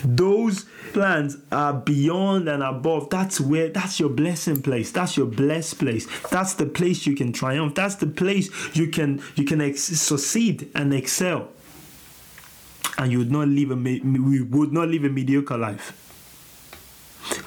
Those 0.02 0.64
plans 0.92 1.36
are 1.52 1.74
beyond 1.74 2.48
and 2.48 2.62
above. 2.62 3.10
That's 3.10 3.38
where 3.40 3.68
that's 3.68 4.00
your 4.00 4.08
blessing 4.08 4.62
place. 4.62 4.90
That's 4.90 5.16
your 5.16 5.26
blessed 5.26 5.78
place. 5.78 6.08
That's 6.30 6.54
the 6.54 6.66
place 6.66 7.06
you 7.06 7.14
can 7.14 7.32
triumph. 7.32 7.74
That's 7.74 7.96
the 7.96 8.06
place 8.06 8.50
you 8.74 8.88
can 8.88 9.22
you 9.36 9.44
can 9.44 9.60
ex- 9.60 9.82
succeed 9.82 10.70
and 10.74 10.92
excel. 10.94 11.48
And 12.96 13.12
you 13.12 13.18
would 13.18 13.32
not 13.32 13.48
live 13.48 13.70
a 13.70 13.76
we 13.76 14.40
would 14.42 14.72
not 14.72 14.88
live 14.88 15.04
a 15.04 15.08
mediocre 15.08 15.58
life. 15.58 16.03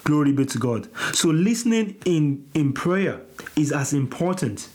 Glory 0.08 0.32
be 0.32 0.46
to 0.46 0.58
God. 0.58 0.88
So 1.14 1.28
listening 1.28 1.96
in 2.06 2.48
in 2.54 2.72
prayer 2.72 3.20
is 3.56 3.70
as 3.70 3.92
important 3.92 4.70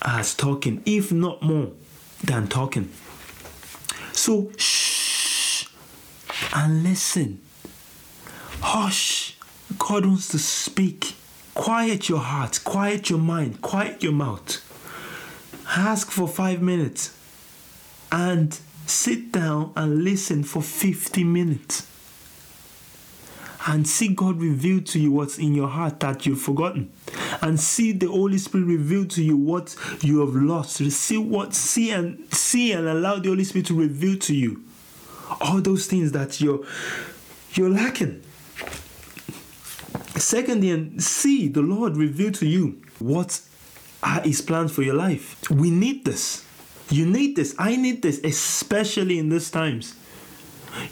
as 0.00 0.32
talking, 0.32 0.80
if 0.86 1.10
not 1.10 1.42
more 1.42 1.72
than 2.22 2.46
talking. 2.46 2.88
So 4.12 4.52
shh 4.56 5.66
and 6.54 6.84
listen. 6.84 7.40
Hush. 8.60 9.36
God 9.76 10.06
wants 10.06 10.28
to 10.28 10.38
speak. 10.38 11.16
Quiet 11.54 12.08
your 12.08 12.20
heart, 12.20 12.60
quiet 12.62 13.10
your 13.10 13.18
mind, 13.18 13.60
quiet 13.60 14.04
your 14.04 14.12
mouth. 14.12 14.62
Ask 15.66 16.12
for 16.12 16.28
five 16.28 16.62
minutes 16.62 17.12
and 18.12 18.56
sit 18.86 19.32
down 19.32 19.72
and 19.74 20.04
listen 20.04 20.44
for 20.44 20.62
50 20.62 21.24
minutes 21.24 21.88
and 23.66 23.86
see 23.88 24.08
God 24.08 24.40
reveal 24.40 24.82
to 24.82 24.98
you 24.98 25.10
what's 25.10 25.38
in 25.38 25.54
your 25.54 25.68
heart 25.68 26.00
that 26.00 26.26
you've 26.26 26.40
forgotten. 26.40 26.92
And 27.40 27.58
see 27.58 27.92
the 27.92 28.08
Holy 28.08 28.38
Spirit 28.38 28.66
reveal 28.66 29.06
to 29.06 29.22
you 29.22 29.36
what 29.36 29.74
you 30.02 30.20
have 30.20 30.34
lost. 30.34 30.76
See 30.76 31.16
what 31.16 31.54
see 31.54 31.90
and 31.90 32.32
see 32.32 32.72
and 32.72 32.86
allow 32.86 33.18
the 33.18 33.28
Holy 33.28 33.44
Spirit 33.44 33.66
to 33.66 33.78
reveal 33.78 34.18
to 34.18 34.34
you 34.34 34.62
all 35.40 35.60
those 35.60 35.86
things 35.86 36.12
that 36.12 36.40
you're 36.40 36.64
you're 37.54 37.70
lacking. 37.70 38.22
Secondly, 40.16 40.70
and 40.70 41.02
see 41.02 41.48
the 41.48 41.62
Lord 41.62 41.96
reveal 41.96 42.32
to 42.32 42.46
you 42.46 42.82
what 42.98 43.40
are 44.02 44.20
his 44.20 44.40
plans 44.40 44.72
for 44.72 44.82
your 44.82 44.94
life. 44.94 45.50
We 45.50 45.70
need 45.70 46.04
this. 46.04 46.44
You 46.90 47.06
need 47.06 47.36
this. 47.36 47.54
I 47.58 47.76
need 47.76 48.02
this, 48.02 48.20
especially 48.22 49.18
in 49.18 49.30
these 49.30 49.50
times 49.50 49.94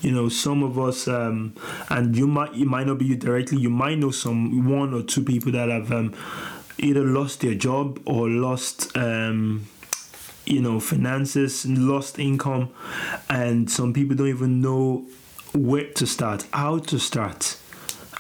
you 0.00 0.10
know 0.10 0.28
some 0.28 0.62
of 0.62 0.78
us 0.78 1.08
um, 1.08 1.54
and 1.90 2.16
you 2.16 2.26
might 2.26 2.54
it 2.54 2.66
might 2.66 2.86
not 2.86 2.98
be 2.98 3.06
you 3.06 3.16
directly 3.16 3.58
you 3.58 3.70
might 3.70 3.98
know 3.98 4.10
some 4.10 4.68
one 4.68 4.94
or 4.94 5.02
two 5.02 5.22
people 5.22 5.52
that 5.52 5.68
have 5.68 5.90
um, 5.92 6.14
either 6.78 7.04
lost 7.04 7.40
their 7.40 7.54
job 7.54 8.00
or 8.06 8.28
lost 8.28 8.96
um, 8.96 9.66
you 10.44 10.60
know 10.60 10.80
finances 10.80 11.66
lost 11.66 12.18
income 12.18 12.70
and 13.28 13.70
some 13.70 13.92
people 13.92 14.16
don't 14.16 14.28
even 14.28 14.60
know 14.60 15.04
where 15.54 15.90
to 15.92 16.06
start 16.06 16.46
how 16.52 16.78
to 16.78 16.98
start 16.98 17.58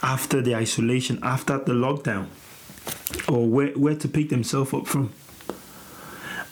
after 0.02 0.40
the 0.40 0.54
isolation 0.54 1.18
after 1.22 1.58
the 1.58 1.72
lockdown 1.72 2.26
or 3.28 3.46
where, 3.48 3.68
where 3.72 3.94
to 3.94 4.08
pick 4.08 4.28
themselves 4.30 4.74
up 4.74 4.86
from. 4.86 5.12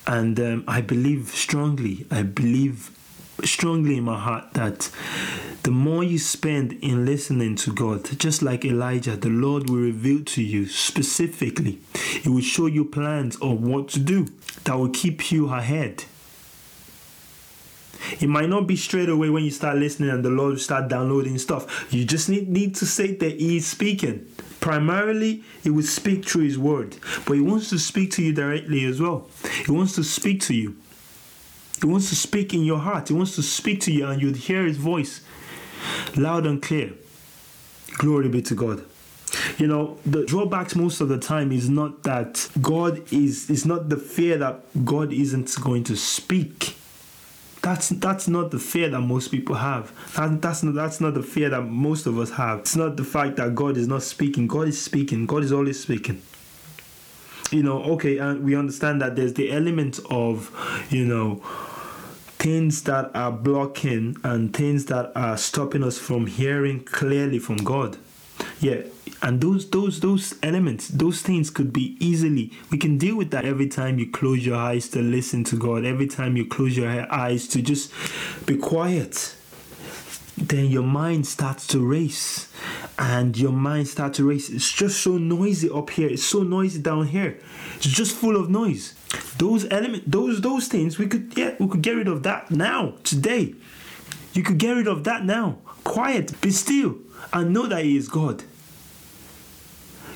And 0.06 0.40
um, 0.40 0.64
i 0.66 0.80
believe 0.80 1.28
strongly 1.28 2.06
i 2.10 2.22
believe 2.22 2.90
strongly 3.44 3.98
in 3.98 4.04
my 4.04 4.18
heart 4.18 4.54
that 4.54 4.90
the 5.62 5.70
more 5.70 6.02
you 6.02 6.18
spend 6.18 6.72
in 6.82 7.04
listening 7.04 7.54
to 7.56 7.72
God, 7.72 8.04
just 8.18 8.42
like 8.42 8.64
Elijah, 8.64 9.16
the 9.16 9.28
Lord 9.28 9.68
will 9.68 9.76
reveal 9.76 10.24
to 10.24 10.42
you 10.42 10.66
specifically. 10.66 11.80
It 12.24 12.28
will 12.28 12.40
show 12.40 12.66
you 12.66 12.84
plans 12.84 13.36
of 13.36 13.62
what 13.62 13.88
to 13.90 13.98
do 13.98 14.28
that 14.64 14.76
will 14.78 14.88
keep 14.88 15.30
you 15.30 15.48
ahead. 15.48 16.04
It 18.20 18.28
might 18.28 18.48
not 18.48 18.66
be 18.66 18.76
straight 18.76 19.08
away 19.08 19.28
when 19.30 19.44
you 19.44 19.50
start 19.50 19.76
listening 19.76 20.10
and 20.10 20.24
the 20.24 20.30
Lord 20.30 20.52
will 20.52 20.58
start 20.58 20.88
downloading 20.88 21.38
stuff. 21.38 21.92
You 21.92 22.04
just 22.04 22.28
need, 22.28 22.48
need 22.48 22.74
to 22.76 22.86
say 22.86 23.14
that 23.14 23.38
He 23.38 23.58
is 23.58 23.66
speaking. 23.66 24.26
Primarily, 24.60 25.44
He 25.62 25.70
will 25.70 25.82
speak 25.82 26.26
through 26.26 26.44
His 26.44 26.58
word, 26.58 26.96
but 27.26 27.34
He 27.34 27.40
wants 27.40 27.68
to 27.70 27.78
speak 27.78 28.12
to 28.12 28.22
you 28.22 28.32
directly 28.32 28.84
as 28.86 29.00
well. 29.00 29.28
He 29.66 29.72
wants 29.72 29.94
to 29.96 30.04
speak 30.04 30.40
to 30.42 30.54
you. 30.54 30.76
He 31.80 31.86
wants 31.86 32.10
to 32.10 32.16
speak 32.16 32.52
in 32.52 32.62
your 32.62 32.78
heart. 32.78 33.08
He 33.08 33.14
wants 33.14 33.34
to 33.36 33.42
speak 33.42 33.80
to 33.82 33.92
you 33.92 34.06
and 34.06 34.20
you'd 34.20 34.36
hear 34.36 34.64
his 34.64 34.76
voice 34.76 35.22
loud 36.16 36.46
and 36.46 36.60
clear. 36.60 36.92
Glory 37.98 38.28
be 38.28 38.42
to 38.42 38.54
God. 38.54 38.84
You 39.58 39.66
know, 39.66 39.98
the 40.04 40.24
drawbacks 40.24 40.74
most 40.74 41.00
of 41.00 41.08
the 41.08 41.18
time 41.18 41.52
is 41.52 41.68
not 41.68 42.02
that 42.02 42.48
God 42.60 43.12
is 43.12 43.48
is 43.48 43.64
not 43.64 43.88
the 43.88 43.96
fear 43.96 44.36
that 44.38 44.60
God 44.84 45.12
isn't 45.12 45.54
going 45.60 45.84
to 45.84 45.96
speak. 45.96 46.76
That's 47.62 47.90
that's 47.90 48.26
not 48.26 48.50
the 48.50 48.58
fear 48.58 48.88
that 48.88 49.00
most 49.00 49.28
people 49.28 49.54
have. 49.56 49.92
That, 50.16 50.42
that's 50.42 50.62
not 50.62 50.74
that's 50.74 51.00
not 51.00 51.14
the 51.14 51.22
fear 51.22 51.48
that 51.50 51.62
most 51.62 52.06
of 52.06 52.18
us 52.18 52.30
have. 52.32 52.60
It's 52.60 52.76
not 52.76 52.96
the 52.96 53.04
fact 53.04 53.36
that 53.36 53.54
God 53.54 53.76
is 53.76 53.86
not 53.86 54.02
speaking. 54.02 54.46
God 54.48 54.68
is 54.68 54.82
speaking. 54.82 55.26
God 55.26 55.44
is 55.44 55.52
always 55.52 55.80
speaking 55.80 56.22
you 57.50 57.62
know 57.62 57.82
okay 57.82 58.18
and 58.18 58.44
we 58.44 58.54
understand 58.54 59.00
that 59.00 59.16
there's 59.16 59.34
the 59.34 59.50
element 59.50 59.98
of 60.10 60.50
you 60.90 61.04
know 61.04 61.42
things 62.40 62.82
that 62.84 63.10
are 63.14 63.30
blocking 63.30 64.16
and 64.24 64.52
things 64.56 64.86
that 64.86 65.12
are 65.14 65.36
stopping 65.36 65.84
us 65.84 65.98
from 65.98 66.26
hearing 66.26 66.82
clearly 66.82 67.38
from 67.38 67.58
God. 67.58 67.98
Yeah, 68.60 68.82
and 69.22 69.40
those 69.40 69.68
those 69.68 70.00
those 70.00 70.34
elements, 70.42 70.88
those 70.88 71.20
things 71.20 71.50
could 71.50 71.72
be 71.72 71.96
easily 72.00 72.52
we 72.70 72.78
can 72.78 72.96
deal 72.96 73.16
with 73.16 73.30
that 73.32 73.44
every 73.44 73.68
time 73.68 73.98
you 73.98 74.10
close 74.10 74.44
your 74.44 74.56
eyes 74.56 74.88
to 74.88 75.02
listen 75.02 75.44
to 75.44 75.56
God, 75.56 75.84
every 75.84 76.06
time 76.06 76.36
you 76.36 76.46
close 76.46 76.76
your 76.76 76.88
eyes 77.12 77.46
to 77.48 77.60
just 77.62 77.92
be 78.46 78.56
quiet. 78.56 79.36
then 80.38 80.66
your 80.66 80.82
mind 80.82 81.26
starts 81.26 81.66
to 81.66 81.84
race 81.86 82.50
and 82.98 83.36
your 83.36 83.52
mind 83.52 83.86
starts 83.86 84.16
to 84.16 84.24
race 84.26 84.48
it's 84.48 84.72
just 84.72 85.02
so 85.02 85.18
noisy 85.18 85.68
up 85.68 85.90
here 85.90 86.08
it's 86.08 86.24
so 86.24 86.42
noisy 86.42 86.80
down 86.80 87.06
here 87.06 87.38
it's 87.76 87.86
just 87.86 88.16
full 88.16 88.36
of 88.36 88.48
noise 88.48 88.94
those 89.38 89.66
element 89.70 90.08
those 90.10 90.40
those 90.40 90.68
things 90.68 90.98
we 90.98 91.06
could 91.06 91.36
yeah 91.36 91.54
we 91.58 91.66
could 91.68 91.82
get 91.82 91.92
rid 91.92 92.08
of 92.08 92.22
that 92.22 92.50
now 92.50 92.94
today. 93.04 93.54
You 94.32 94.44
could 94.44 94.58
get 94.58 94.72
rid 94.72 94.86
of 94.86 95.02
that 95.04 95.24
now. 95.24 95.58
Quiet 95.82 96.40
be 96.40 96.50
still 96.50 96.96
and 97.32 97.52
know 97.52 97.66
that 97.66 97.84
he 97.84 97.96
is 97.96 98.08
god. 98.08 98.44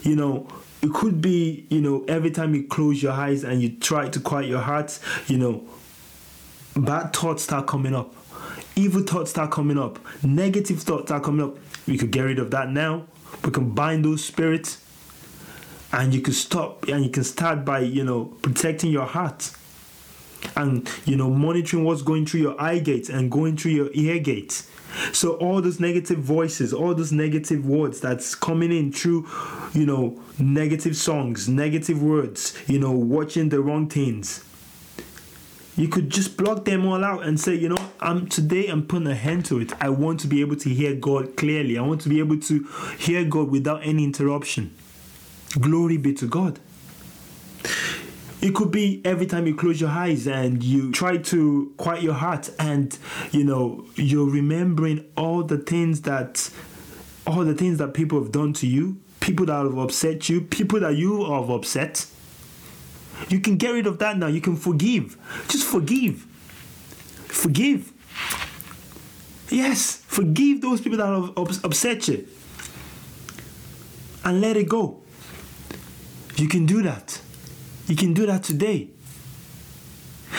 You 0.03 0.17
know 0.17 0.47
it 0.83 0.93
could 0.93 1.21
be 1.21 1.67
you 1.71 1.81
know 1.81 2.05
every 2.07 2.31
time 2.31 2.55
you 2.55 2.65
close 2.65 3.03
your 3.03 3.13
eyes 3.13 3.43
and 3.43 3.63
you 3.63 3.71
try 3.71 4.09
to 4.09 4.21
quiet 4.21 4.49
your 4.49 4.61
heart 4.61 4.99
you 5.27 5.39
know 5.39 5.65
bad 6.77 7.13
thoughts 7.13 7.43
start 7.43 7.67
coming 7.67 7.95
up. 7.95 8.15
Evil 8.77 9.03
thoughts 9.03 9.31
start 9.31 9.51
coming 9.51 9.79
up. 9.79 9.99
Negative 10.23 10.81
thoughts 10.81 11.07
start 11.07 11.23
coming 11.23 11.47
up. 11.47 11.57
We 11.87 11.97
could 11.97 12.11
get 12.11 12.23
rid 12.23 12.39
of 12.39 12.51
that 12.51 12.71
now. 12.71 13.07
We 13.45 13.51
can 13.51 13.71
bind 13.71 14.05
those 14.05 14.25
spirits 14.25 14.84
and 15.95 16.13
you 16.13 16.21
can 16.21 16.33
stop 16.33 16.89
and 16.89 17.05
you 17.05 17.11
can 17.11 17.25
start 17.25 17.65
by 17.65 17.79
you 17.79 18.05
know 18.05 18.25
protecting 18.43 18.91
your 18.91 19.07
heart 19.07 19.53
and 20.57 20.91
you 21.05 21.17
know 21.17 21.31
monitoring 21.31 21.85
what's 21.85 22.03
going 22.03 22.27
through 22.27 22.41
your 22.41 22.61
eye 22.61 22.79
gates 22.79 23.09
and 23.09 23.31
going 23.31 23.57
through 23.57 23.71
your 23.71 23.91
ear 23.95 24.19
gates. 24.19 24.69
So 25.13 25.35
all 25.35 25.61
those 25.61 25.81
negative 25.81 26.19
voices 26.19 26.73
all 26.73 26.95
those 26.95 27.13
negative 27.13 27.67
words 27.67 28.01
that's 28.01 28.35
coming 28.35 28.73
in 28.73 28.93
through 28.93 29.29
you 29.73 29.87
know 29.87 30.21
negative 30.39 30.97
songs 30.97 31.49
negative 31.49 32.01
words 32.01 32.57
you 32.69 32.79
know 32.79 32.93
watching 32.93 33.49
the 33.49 33.61
wrong 33.61 33.89
things 33.89 34.45
you 35.77 35.89
could 35.89 36.11
just 36.11 36.37
block 36.37 36.65
them 36.65 36.87
all 36.87 37.03
out 37.05 37.25
and 37.25 37.41
say 37.41 37.57
you 37.57 37.69
know 37.69 37.91
i'm 38.01 38.29
today 38.29 38.69
i'm 38.69 38.87
putting 38.87 39.09
a 39.09 39.17
hand 39.17 39.45
to 39.47 39.59
it. 39.59 39.73
I 39.81 39.89
want 39.89 40.21
to 40.21 40.29
be 40.29 40.41
able 40.43 40.57
to 40.57 40.69
hear 40.69 40.95
god 40.95 41.37
clearly. 41.37 41.77
I 41.77 41.83
want 41.83 42.01
to 42.03 42.09
be 42.09 42.21
able 42.21 42.39
to 42.39 42.65
hear 42.97 43.25
god 43.25 43.51
without 43.51 43.81
any 43.83 44.05
interruption 44.05 44.77
glory 45.61 45.97
be 45.97 46.13
to 46.15 46.27
god. 46.27 46.59
It 48.41 48.55
could 48.55 48.71
be 48.71 49.01
every 49.05 49.27
time 49.27 49.47
you 49.47 49.55
close 49.55 49.81
your 49.81 49.91
eyes 49.91 50.27
and 50.27 50.63
you 50.63 50.93
try 50.93 51.17
to 51.17 51.73
quiet 51.79 52.03
your 52.03 52.15
heart 52.15 52.51
and 52.59 52.97
you 53.31 53.43
know 53.45 53.87
you're 53.95 54.29
remembering 54.29 55.05
all 55.17 55.43
the 55.43 55.57
things 55.57 56.03
that 56.03 56.51
all 57.27 57.45
the 57.45 57.55
things 57.55 57.79
that 57.79 57.95
people 57.95 58.23
have 58.23 58.33
done 58.33 58.53
to 58.53 58.67
you 58.67 58.99
people 59.21 59.47
that 59.47 59.65
have 59.65 59.79
upset 59.79 60.29
you 60.29 60.43
people 60.43 60.81
that 60.81 60.97
you 60.97 61.25
have 61.33 61.49
upset. 61.49 62.07
You 63.29 63.41
can 63.41 63.57
get 63.57 63.71
rid 63.71 63.87
of 63.87 63.99
that 64.01 64.19
now. 64.19 64.27
You 64.27 64.41
can 64.41 64.57
forgive. 64.57 65.17
Just 65.49 65.67
forgive. 65.67 66.27
Forgive. 67.29 67.93
Yes 69.51 70.05
forgive 70.15 70.61
those 70.61 70.81
people 70.81 70.99
that 70.99 71.07
have 71.07 71.65
upset 71.65 72.07
you. 72.09 72.27
And 74.25 74.41
let 74.41 74.57
it 74.57 74.69
go 74.69 75.04
you 76.37 76.49
can 76.49 76.67
do 76.67 76.83
that 76.83 77.21
you 77.87 77.97
can 77.97 78.15
do 78.15 78.27
that 78.27 78.43
today. 78.43 78.89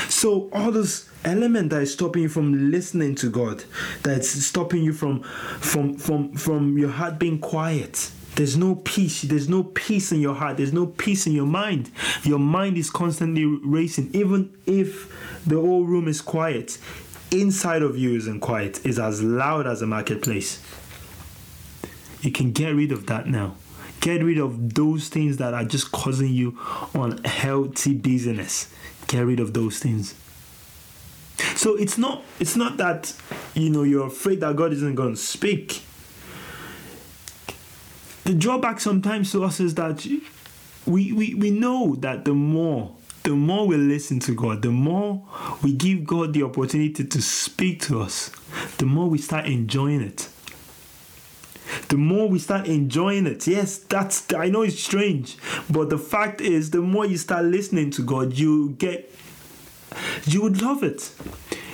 So 0.10 0.50
all 0.52 0.72
those 0.72 1.10
element 1.24 1.70
that 1.70 1.84
is 1.84 1.94
stopping 1.94 2.24
you 2.24 2.30
from 2.30 2.72
listening 2.72 3.16
to 3.16 3.30
God, 3.30 3.64
that's 4.04 4.30
stopping 4.30 4.84
you 4.84 4.94
from 4.94 5.22
from 5.24 5.96
from 5.98 6.34
from 6.36 6.78
your 6.78 6.90
heart 6.90 7.20
being 7.20 7.40
quiet. 7.40 8.12
There's 8.36 8.58
no 8.58 8.76
peace. 8.76 9.22
There's 9.22 9.48
no 9.48 9.64
peace 9.64 10.12
in 10.12 10.20
your 10.20 10.36
heart. 10.36 10.58
There's 10.58 10.74
no 10.74 10.88
peace 10.88 11.26
in 11.26 11.34
your 11.34 11.46
mind. 11.46 11.90
Your 12.24 12.40
mind 12.40 12.78
is 12.78 12.90
constantly 12.90 13.46
racing. 13.46 14.10
Even 14.14 14.54
if 14.66 15.44
the 15.48 15.56
whole 15.56 15.86
room 15.86 16.10
is 16.10 16.20
quiet, 16.20 16.78
inside 17.32 17.82
of 17.82 17.98
you 17.98 18.16
isn't 18.16 18.42
quiet. 18.42 18.86
Is 18.86 19.00
as 19.00 19.24
loud 19.24 19.68
as 19.68 19.82
a 19.82 19.88
marketplace. 19.88 20.62
You 22.22 22.32
can 22.32 22.52
get 22.52 22.76
rid 22.76 22.92
of 22.92 23.06
that 23.06 23.28
now. 23.28 23.56
Get 24.06 24.22
rid 24.22 24.38
of 24.38 24.76
those 24.76 25.10
things 25.10 25.38
that 25.38 25.56
are 25.56 25.64
just 25.64 25.92
causing 25.92 26.32
you 26.32 26.56
unhealthy 26.94 27.96
business. 27.96 28.72
Get 29.08 29.22
rid 29.22 29.40
of 29.40 29.56
those 29.56 29.80
things. 29.80 30.14
So 31.56 31.76
it's 31.76 31.98
not 31.98 32.24
it's 32.40 32.56
not 32.56 32.78
that 32.78 33.16
you 33.56 33.72
know 33.72 33.82
you're 33.82 34.06
afraid 34.06 34.42
that 34.42 34.56
God 34.56 34.74
isn't 34.74 34.94
going 34.94 35.16
to 35.16 35.20
speak. 35.20 35.82
The 38.26 38.36
drawback 38.36 38.80
sometimes 38.80 39.32
to 39.32 39.44
us 39.44 39.60
is 39.60 39.74
that 39.74 40.06
we, 40.86 41.12
we, 41.12 41.34
we 41.34 41.50
know 41.50 41.96
that 41.96 42.26
the 42.26 42.34
more 42.36 42.96
the 43.24 43.32
more 43.32 43.66
we 43.66 43.76
listen 43.76 44.20
to 44.20 44.36
God, 44.36 44.62
the 44.62 44.70
more 44.70 45.24
we 45.64 45.74
give 45.74 46.06
God 46.06 46.34
the 46.34 46.44
opportunity 46.44 47.06
to 47.06 47.22
speak 47.24 47.82
to 47.82 48.02
us, 48.02 48.30
the 48.78 48.86
more 48.86 49.10
we 49.10 49.18
start 49.18 49.48
enjoying 49.48 50.02
it 50.02 50.30
the 51.90 51.98
more 51.98 52.28
we 52.28 52.40
start 52.40 52.68
enjoying 52.68 53.28
it. 53.28 53.48
Yes, 53.48 53.78
that's 53.78 54.34
I 54.34 54.50
know 54.50 54.64
it's 54.64 54.80
strange, 54.82 55.38
but 55.70 55.90
the 55.90 55.98
fact 55.98 56.42
is, 56.42 56.72
the 56.72 56.82
more 56.82 57.06
you 57.06 57.18
start 57.18 57.46
listening 57.46 57.92
to 57.92 58.02
God, 58.02 58.34
you 58.34 58.72
get 58.78 59.12
you 60.26 60.42
would 60.42 60.62
love 60.62 60.84
it. 60.84 61.12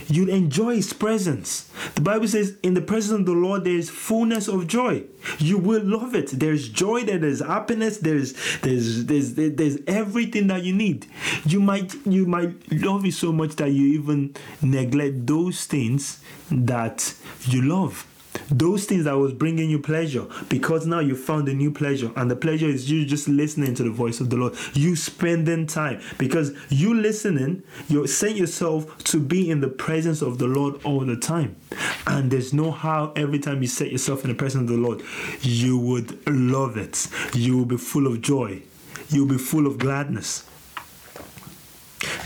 You'd 0.08 0.30
enjoy 0.30 0.76
His 0.76 0.92
presence. 0.92 1.70
The 1.96 2.02
Bible 2.02 2.28
says, 2.28 2.58
"In 2.64 2.74
the 2.74 2.82
presence 2.82 3.22
of 3.22 3.26
the 3.26 3.32
Lord, 3.32 3.64
there 3.64 3.76
is 3.76 3.90
fullness 3.90 4.50
of 4.50 4.68
joy." 4.68 5.04
You 5.40 5.58
will 5.58 5.84
love 5.84 6.16
it. 6.16 6.32
There's 6.38 6.68
joy. 6.68 7.04
There's 7.04 7.40
happiness. 7.40 7.98
There's 7.98 8.34
there's 8.62 9.06
there's 9.06 9.36
there's 9.36 9.78
everything 9.88 10.48
that 10.48 10.64
you 10.64 10.74
need. 10.74 11.06
You 11.46 11.62
might 11.62 11.96
you 12.06 12.26
might 12.26 12.72
love 12.72 13.06
it 13.06 13.14
so 13.14 13.32
much 13.32 13.56
that 13.56 13.72
you 13.72 14.00
even 14.00 14.36
neglect 14.62 15.28
those 15.28 15.64
things 15.66 16.20
that 16.50 17.14
you 17.48 17.62
love 17.62 18.06
those 18.50 18.86
things 18.86 19.06
that 19.06 19.18
was 19.18 19.34
bringing 19.34 19.70
you 19.70 19.80
pleasure 19.80 20.26
because 20.50 20.86
now 20.86 21.00
you 21.00 21.16
found 21.16 21.48
a 21.48 21.54
new 21.54 21.72
pleasure 21.72 22.12
and 22.16 22.30
the 22.30 22.36
pleasure 22.36 22.68
is 22.68 22.90
you 22.90 23.06
just 23.06 23.28
listening 23.28 23.74
to 23.76 23.84
the 23.84 23.90
voice 23.90 24.20
of 24.20 24.30
the 24.30 24.38
lord. 24.38 24.56
You 24.74 24.96
spending 24.96 25.68
time 25.68 26.02
because 26.18 26.52
you 26.70 26.94
listening 26.94 27.64
you 27.88 28.06
set 28.08 28.36
yourself 28.36 28.98
to 29.06 29.20
be 29.20 29.50
in 29.50 29.62
the 29.62 29.70
presence 29.70 30.22
of 30.22 30.38
the 30.38 30.48
lord 30.48 30.84
all 30.84 31.02
the 31.02 31.18
time. 31.18 31.56
And 32.08 32.32
there's 32.32 32.54
no 32.54 32.72
how 32.72 33.14
every 33.16 33.40
time 33.40 33.62
you 33.62 33.68
set 33.68 33.92
yourself 33.92 34.24
in 34.24 34.30
the 34.30 34.36
presence 34.36 34.70
of 34.70 34.76
the 34.76 34.82
lord 34.82 35.02
you 35.42 35.78
would 35.78 36.28
love 36.28 36.78
it. 36.78 37.08
You 37.34 37.58
will 37.58 37.66
be 37.66 37.78
full 37.78 38.08
of 38.08 38.22
joy. 38.22 38.64
You'll 39.10 39.28
be 39.28 39.38
full 39.38 39.68
of 39.68 39.78
gladness 39.78 40.48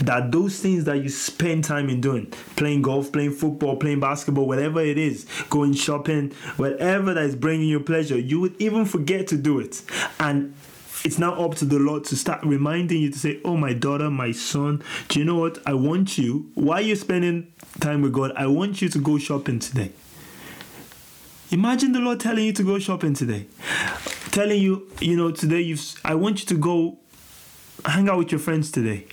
that 0.00 0.30
those 0.30 0.58
things 0.60 0.84
that 0.84 1.02
you 1.02 1.08
spend 1.08 1.64
time 1.64 1.88
in 1.88 2.00
doing 2.00 2.26
playing 2.56 2.82
golf 2.82 3.10
playing 3.12 3.32
football 3.32 3.76
playing 3.76 4.00
basketball 4.00 4.46
whatever 4.46 4.80
it 4.80 4.98
is 4.98 5.26
going 5.50 5.72
shopping 5.72 6.30
whatever 6.56 7.14
that 7.14 7.24
is 7.24 7.36
bringing 7.36 7.68
you 7.68 7.80
pleasure 7.80 8.18
you 8.18 8.40
would 8.40 8.54
even 8.60 8.84
forget 8.84 9.26
to 9.26 9.36
do 9.36 9.58
it 9.58 9.82
and 10.20 10.54
it's 11.04 11.20
now 11.20 11.34
up 11.34 11.54
to 11.56 11.64
the 11.64 11.78
Lord 11.78 12.04
to 12.06 12.16
start 12.16 12.44
reminding 12.44 13.00
you 13.00 13.12
to 13.12 13.18
say, 13.18 13.40
Oh, 13.44 13.56
my 13.56 13.72
daughter, 13.72 14.10
my 14.10 14.32
son, 14.32 14.82
do 15.08 15.20
you 15.20 15.24
know 15.24 15.36
what? 15.36 15.64
I 15.64 15.72
want 15.72 16.18
you, 16.18 16.50
while 16.54 16.80
you're 16.80 16.96
spending 16.96 17.52
time 17.78 18.02
with 18.02 18.12
God, 18.12 18.32
I 18.34 18.48
want 18.48 18.82
you 18.82 18.88
to 18.88 18.98
go 18.98 19.16
shopping 19.16 19.60
today. 19.60 19.92
Imagine 21.52 21.92
the 21.92 22.00
Lord 22.00 22.18
telling 22.18 22.44
you 22.44 22.52
to 22.54 22.64
go 22.64 22.80
shopping 22.80 23.14
today. 23.14 23.46
Telling 24.32 24.60
you, 24.60 24.90
you 25.00 25.16
know, 25.16 25.30
today 25.30 25.60
you 25.60 25.76
I 26.04 26.16
want 26.16 26.40
you 26.40 26.46
to 26.46 26.54
go 26.56 26.98
hang 27.84 28.08
out 28.08 28.18
with 28.18 28.32
your 28.32 28.40
friends 28.40 28.72
today 28.72 29.06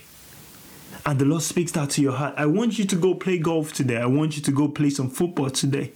and 1.06 1.18
the 1.18 1.24
Lord 1.24 1.42
speaks 1.42 1.72
that 1.72 1.90
to 1.90 2.02
your 2.02 2.12
heart. 2.12 2.34
I 2.36 2.46
want 2.46 2.78
you 2.78 2.84
to 2.86 2.96
go 2.96 3.14
play 3.14 3.38
golf 3.38 3.72
today. 3.72 3.98
I 3.98 4.06
want 4.06 4.36
you 4.36 4.42
to 4.42 4.50
go 4.50 4.68
play 4.68 4.90
some 4.90 5.10
football 5.10 5.50
today. 5.50 5.92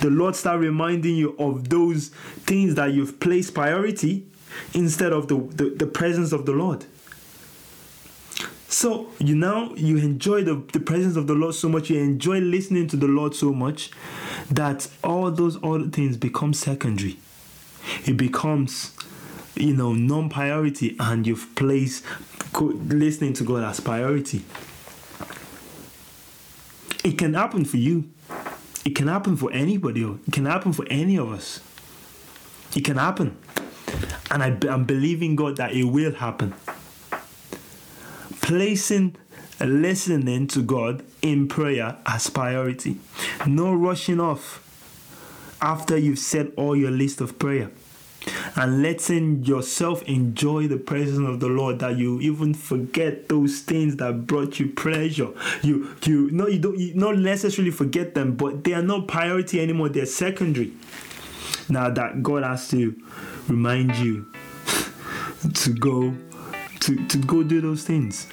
The 0.00 0.10
Lord 0.10 0.36
start 0.36 0.60
reminding 0.60 1.16
you 1.16 1.36
of 1.38 1.68
those 1.68 2.08
things 2.08 2.74
that 2.76 2.92
you've 2.92 3.20
placed 3.20 3.54
priority 3.54 4.26
instead 4.74 5.12
of 5.12 5.28
the, 5.28 5.38
the, 5.38 5.70
the 5.70 5.86
presence 5.86 6.32
of 6.32 6.46
the 6.46 6.52
Lord. 6.52 6.84
So 8.68 9.08
you 9.18 9.34
now 9.34 9.74
you 9.74 9.96
enjoy 9.96 10.44
the, 10.44 10.62
the 10.72 10.80
presence 10.80 11.16
of 11.16 11.26
the 11.26 11.34
Lord 11.34 11.54
so 11.54 11.68
much, 11.68 11.90
you 11.90 11.98
enjoy 11.98 12.40
listening 12.40 12.86
to 12.88 12.96
the 12.96 13.08
Lord 13.08 13.34
so 13.34 13.52
much 13.52 13.90
that 14.50 14.88
all 15.02 15.30
those 15.30 15.56
other 15.64 15.88
things 15.88 16.16
become 16.16 16.52
secondary. 16.52 17.18
It 18.04 18.16
becomes 18.16 18.94
you 19.56 19.74
know 19.74 19.92
non-priority 19.94 20.96
and 21.00 21.26
you've 21.26 21.54
placed 21.56 22.04
listening 22.66 23.32
to 23.34 23.44
God 23.44 23.64
as 23.64 23.80
priority. 23.80 24.44
It 27.04 27.16
can 27.16 27.34
happen 27.34 27.64
for 27.64 27.76
you. 27.76 28.10
It 28.84 28.94
can 28.94 29.08
happen 29.08 29.36
for 29.36 29.52
anybody. 29.52 30.04
Oh. 30.04 30.18
It 30.26 30.32
can 30.32 30.46
happen 30.46 30.72
for 30.72 30.86
any 30.90 31.16
of 31.16 31.30
us. 31.32 31.60
It 32.76 32.84
can 32.84 32.96
happen. 32.96 33.36
And 34.30 34.42
I, 34.42 34.56
I'm 34.70 34.84
believing 34.84 35.36
God 35.36 35.56
that 35.56 35.72
it 35.72 35.84
will 35.84 36.12
happen. 36.12 36.54
Placing 38.40 39.16
listening 39.60 40.46
to 40.48 40.62
God 40.62 41.04
in 41.22 41.48
prayer 41.48 41.96
as 42.06 42.30
priority. 42.30 42.98
No 43.46 43.72
rushing 43.74 44.20
off 44.20 44.64
after 45.60 45.96
you've 45.96 46.18
said 46.18 46.52
all 46.56 46.76
your 46.76 46.90
list 46.90 47.20
of 47.20 47.38
prayer. 47.38 47.70
And 48.56 48.82
letting 48.82 49.44
yourself 49.44 50.02
enjoy 50.04 50.68
the 50.68 50.76
presence 50.76 51.28
of 51.28 51.40
the 51.40 51.48
Lord 51.48 51.78
that 51.80 51.96
you 51.96 52.20
even 52.20 52.54
forget 52.54 53.28
those 53.28 53.60
things 53.60 53.96
that 53.96 54.26
brought 54.26 54.58
you 54.58 54.70
pleasure. 54.72 55.28
You 55.62 55.94
you 56.04 56.30
no 56.30 56.46
you 56.48 56.58
don't 56.58 56.78
you 56.78 56.94
not 56.94 57.18
necessarily 57.18 57.70
forget 57.70 58.14
them, 58.14 58.36
but 58.36 58.64
they 58.64 58.74
are 58.74 58.82
not 58.82 59.08
priority 59.08 59.60
anymore, 59.60 59.88
they're 59.88 60.06
secondary. 60.06 60.72
Now 61.68 61.90
that 61.90 62.22
God 62.22 62.44
has 62.44 62.68
to 62.70 62.94
remind 63.48 63.96
you 63.96 64.26
to 65.54 65.72
go 65.72 66.14
to, 66.80 67.06
to 67.08 67.18
go 67.18 67.42
do 67.42 67.60
those 67.60 67.84
things. 67.84 68.26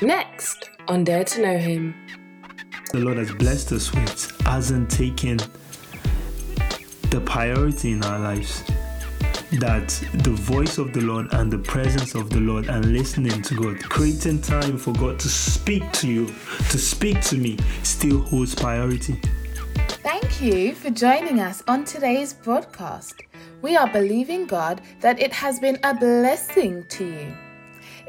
Next 0.00 0.70
on 0.88 1.04
Dare 1.04 1.24
to 1.24 1.42
Know 1.42 1.58
Him. 1.58 1.94
The 2.92 3.00
Lord 3.00 3.18
has 3.18 3.32
blessed 3.32 3.72
us 3.72 3.92
with 3.92 4.40
hasn't 4.46 4.90
taken 4.90 5.38
the 7.10 7.20
priority 7.20 7.92
in 7.92 8.04
our 8.04 8.18
lives. 8.18 8.62
That 9.58 9.88
the 10.22 10.30
voice 10.30 10.78
of 10.78 10.92
the 10.92 11.00
Lord 11.00 11.32
and 11.32 11.50
the 11.50 11.58
presence 11.58 12.14
of 12.14 12.30
the 12.30 12.38
Lord 12.38 12.66
and 12.68 12.92
listening 12.92 13.42
to 13.42 13.54
God, 13.56 13.82
creating 13.82 14.42
time 14.42 14.78
for 14.78 14.92
God 14.92 15.18
to 15.18 15.28
speak 15.28 15.90
to 15.94 16.08
you, 16.08 16.26
to 16.70 16.78
speak 16.78 17.20
to 17.22 17.36
me, 17.36 17.58
still 17.82 18.20
holds 18.20 18.54
priority. 18.54 19.20
Thank 20.02 20.40
you 20.40 20.74
for 20.74 20.90
joining 20.90 21.40
us 21.40 21.64
on 21.66 21.84
today's 21.84 22.32
broadcast. 22.32 23.22
We 23.60 23.76
are 23.76 23.88
believing 23.88 24.46
God 24.46 24.80
that 25.00 25.20
it 25.20 25.32
has 25.32 25.58
been 25.58 25.78
a 25.82 25.94
blessing 25.94 26.84
to 26.90 27.04
you. 27.04 27.49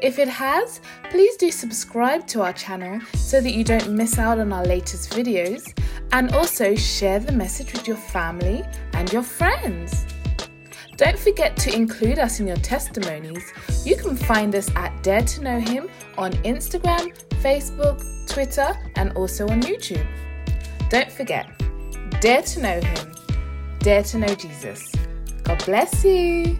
If 0.02 0.18
it 0.18 0.28
has, 0.28 0.80
please 1.10 1.36
do 1.36 1.52
subscribe 1.52 2.26
to 2.26 2.42
our 2.42 2.52
channel 2.52 3.00
so 3.14 3.40
that 3.40 3.52
you 3.52 3.62
don't 3.62 3.92
miss 3.92 4.18
out 4.18 4.40
on 4.40 4.52
our 4.52 4.64
latest 4.64 5.12
videos 5.12 5.62
and 6.10 6.34
also 6.34 6.74
share 6.74 7.20
the 7.20 7.30
message 7.30 7.72
with 7.72 7.86
your 7.86 7.96
family 7.96 8.64
and 8.94 9.12
your 9.12 9.22
friends. 9.22 10.04
Don't 10.96 11.16
forget 11.16 11.56
to 11.58 11.72
include 11.74 12.18
us 12.18 12.40
in 12.40 12.48
your 12.48 12.56
testimonies. 12.56 13.52
You 13.84 13.96
can 13.96 14.16
find 14.16 14.56
us 14.56 14.68
at 14.74 15.04
Dare 15.04 15.22
to 15.22 15.40
Know 15.40 15.60
Him 15.60 15.88
on 16.18 16.32
Instagram, 16.42 17.16
Facebook, 17.40 18.28
Twitter, 18.28 18.76
and 18.96 19.12
also 19.12 19.46
on 19.48 19.62
YouTube. 19.62 20.06
Don't 20.90 21.12
forget, 21.12 21.46
Dare 22.20 22.42
to 22.42 22.60
Know 22.60 22.80
Him, 22.80 23.14
Dare 23.78 24.02
to 24.02 24.18
Know 24.18 24.34
Jesus. 24.34 24.90
God 25.44 25.64
bless 25.64 26.04
you. 26.04 26.58